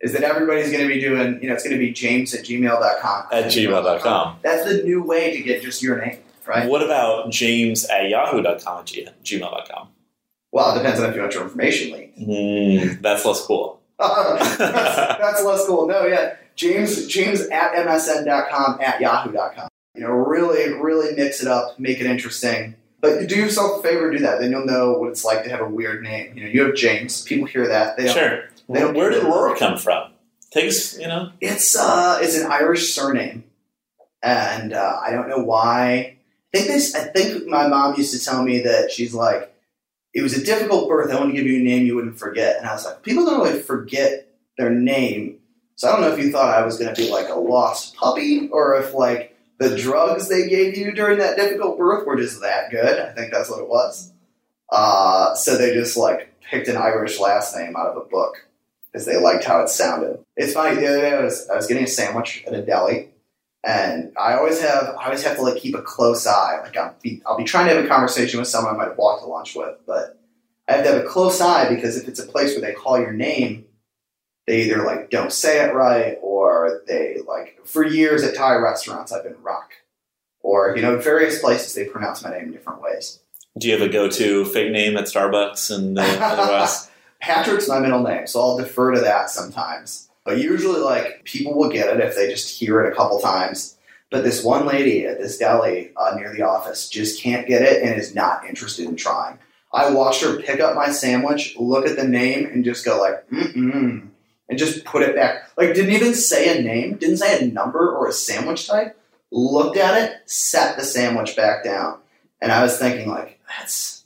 [0.00, 2.44] is that everybody's going to be doing, you know, it's going to be james at
[2.44, 3.26] gmail.com.
[3.32, 4.36] At gmail.com.
[4.42, 6.68] That's the new way to get just your name, right?
[6.68, 8.86] What about james at yahoo.com at
[9.24, 9.88] gmail.com?
[10.52, 12.18] Well, it depends on if you want your information leaked.
[12.20, 13.81] Mm, that's less cool.
[13.98, 15.86] That's, that's less cool.
[15.86, 16.36] No, yeah.
[16.54, 19.68] James James at msn.com at yahoo.com.
[19.94, 22.76] You know, really, really mix it up, make it interesting.
[23.00, 24.38] But do yourself a favor, do that.
[24.40, 26.36] Then you'll know what it's like to have a weird name.
[26.36, 27.22] You know, you have James.
[27.22, 27.96] People hear that.
[27.96, 28.44] They Sure.
[28.68, 29.24] they don't Where did.
[29.24, 30.12] Roar come from?
[30.52, 33.44] Takes, you know, It's uh, it's an Irish surname,
[34.22, 36.16] and uh, I don't know why.
[36.54, 36.94] I think this.
[36.94, 39.51] I think my mom used to tell me that she's like,
[40.14, 41.10] it was a difficult birth.
[41.10, 43.24] I want to give you a name you wouldn't forget, and I was like, people
[43.24, 45.38] don't really forget their name,
[45.76, 47.96] so I don't know if you thought I was going to be like a lost
[47.96, 52.40] puppy, or if like the drugs they gave you during that difficult birth were just
[52.40, 52.98] that good.
[52.98, 54.12] I think that's what it was.
[54.70, 58.46] Uh, so they just like picked an Irish last name out of a book
[58.90, 60.18] because they liked how it sounded.
[60.36, 60.76] It's funny.
[60.76, 63.10] The other day, I was I was getting a sandwich at a deli,
[63.64, 66.60] and I always have I always have to like keep a close eye.
[66.62, 68.98] Like I'll be I'll be trying to have a conversation with someone I might have
[68.98, 70.18] walked to lunch with, but
[70.68, 72.98] I have to have a close eye because if it's a place where they call
[72.98, 73.66] your name,
[74.46, 79.12] they either like don't say it right or they like for years at Thai restaurants
[79.12, 79.72] I've been rock.
[80.42, 83.20] Or, you know, various places they pronounce my name in different ways.
[83.58, 86.90] do you have a go to fake name at Starbucks and the otherwise?
[87.20, 90.08] Patrick's my middle name, so I'll defer to that sometimes.
[90.24, 93.76] But usually, like, people will get it if they just hear it a couple times.
[94.10, 97.82] But this one lady at this deli uh, near the office just can't get it
[97.82, 99.38] and is not interested in trying.
[99.72, 103.26] I watched her pick up my sandwich, look at the name, and just go like,
[103.30, 104.08] mm-mm,
[104.48, 105.48] and just put it back.
[105.56, 108.98] Like, didn't even say a name, didn't say a number or a sandwich type.
[109.30, 111.98] Looked at it, set the sandwich back down.
[112.42, 114.01] And I was thinking, like, that's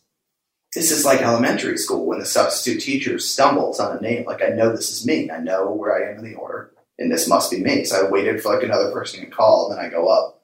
[0.77, 4.27] this is like elementary school when the substitute teacher stumbles on a name.
[4.27, 5.31] Like, I know this is me.
[5.31, 7.85] I know where I am in the order, and this must be me.
[7.85, 10.43] So I waited for like another person to call, and then I go up,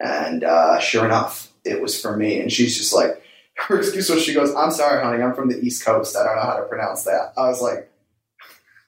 [0.00, 2.40] and uh, sure enough, it was for me.
[2.40, 3.22] And she's just like,
[3.68, 5.22] her excuse was, she goes, "I'm sorry, honey.
[5.22, 6.16] I'm from the East Coast.
[6.16, 7.90] I don't know how to pronounce that." I was like.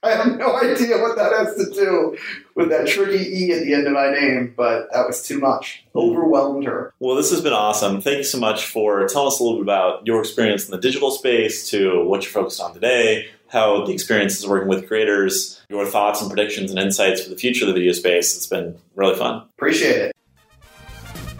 [0.03, 2.17] I have no idea what that has to do
[2.55, 5.83] with that tricky E at the end of my name, but that was too much.
[5.95, 6.93] Overwhelmed her.
[6.99, 8.01] Well, this has been awesome.
[8.01, 10.79] Thank you so much for telling us a little bit about your experience in the
[10.79, 15.61] digital space to what you're focused on today, how the experience is working with creators,
[15.69, 18.35] your thoughts and predictions and insights for the future of the video space.
[18.35, 19.43] It's been really fun.
[19.57, 20.15] Appreciate it.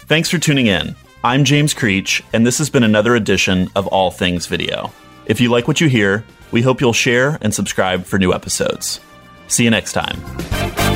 [0.08, 0.95] Thanks for tuning in.
[1.24, 4.91] I'm James Creech, and this has been another edition of All Things Video.
[5.28, 9.01] If you like what you hear, we hope you'll share and subscribe for new episodes.
[9.49, 10.86] See you next time.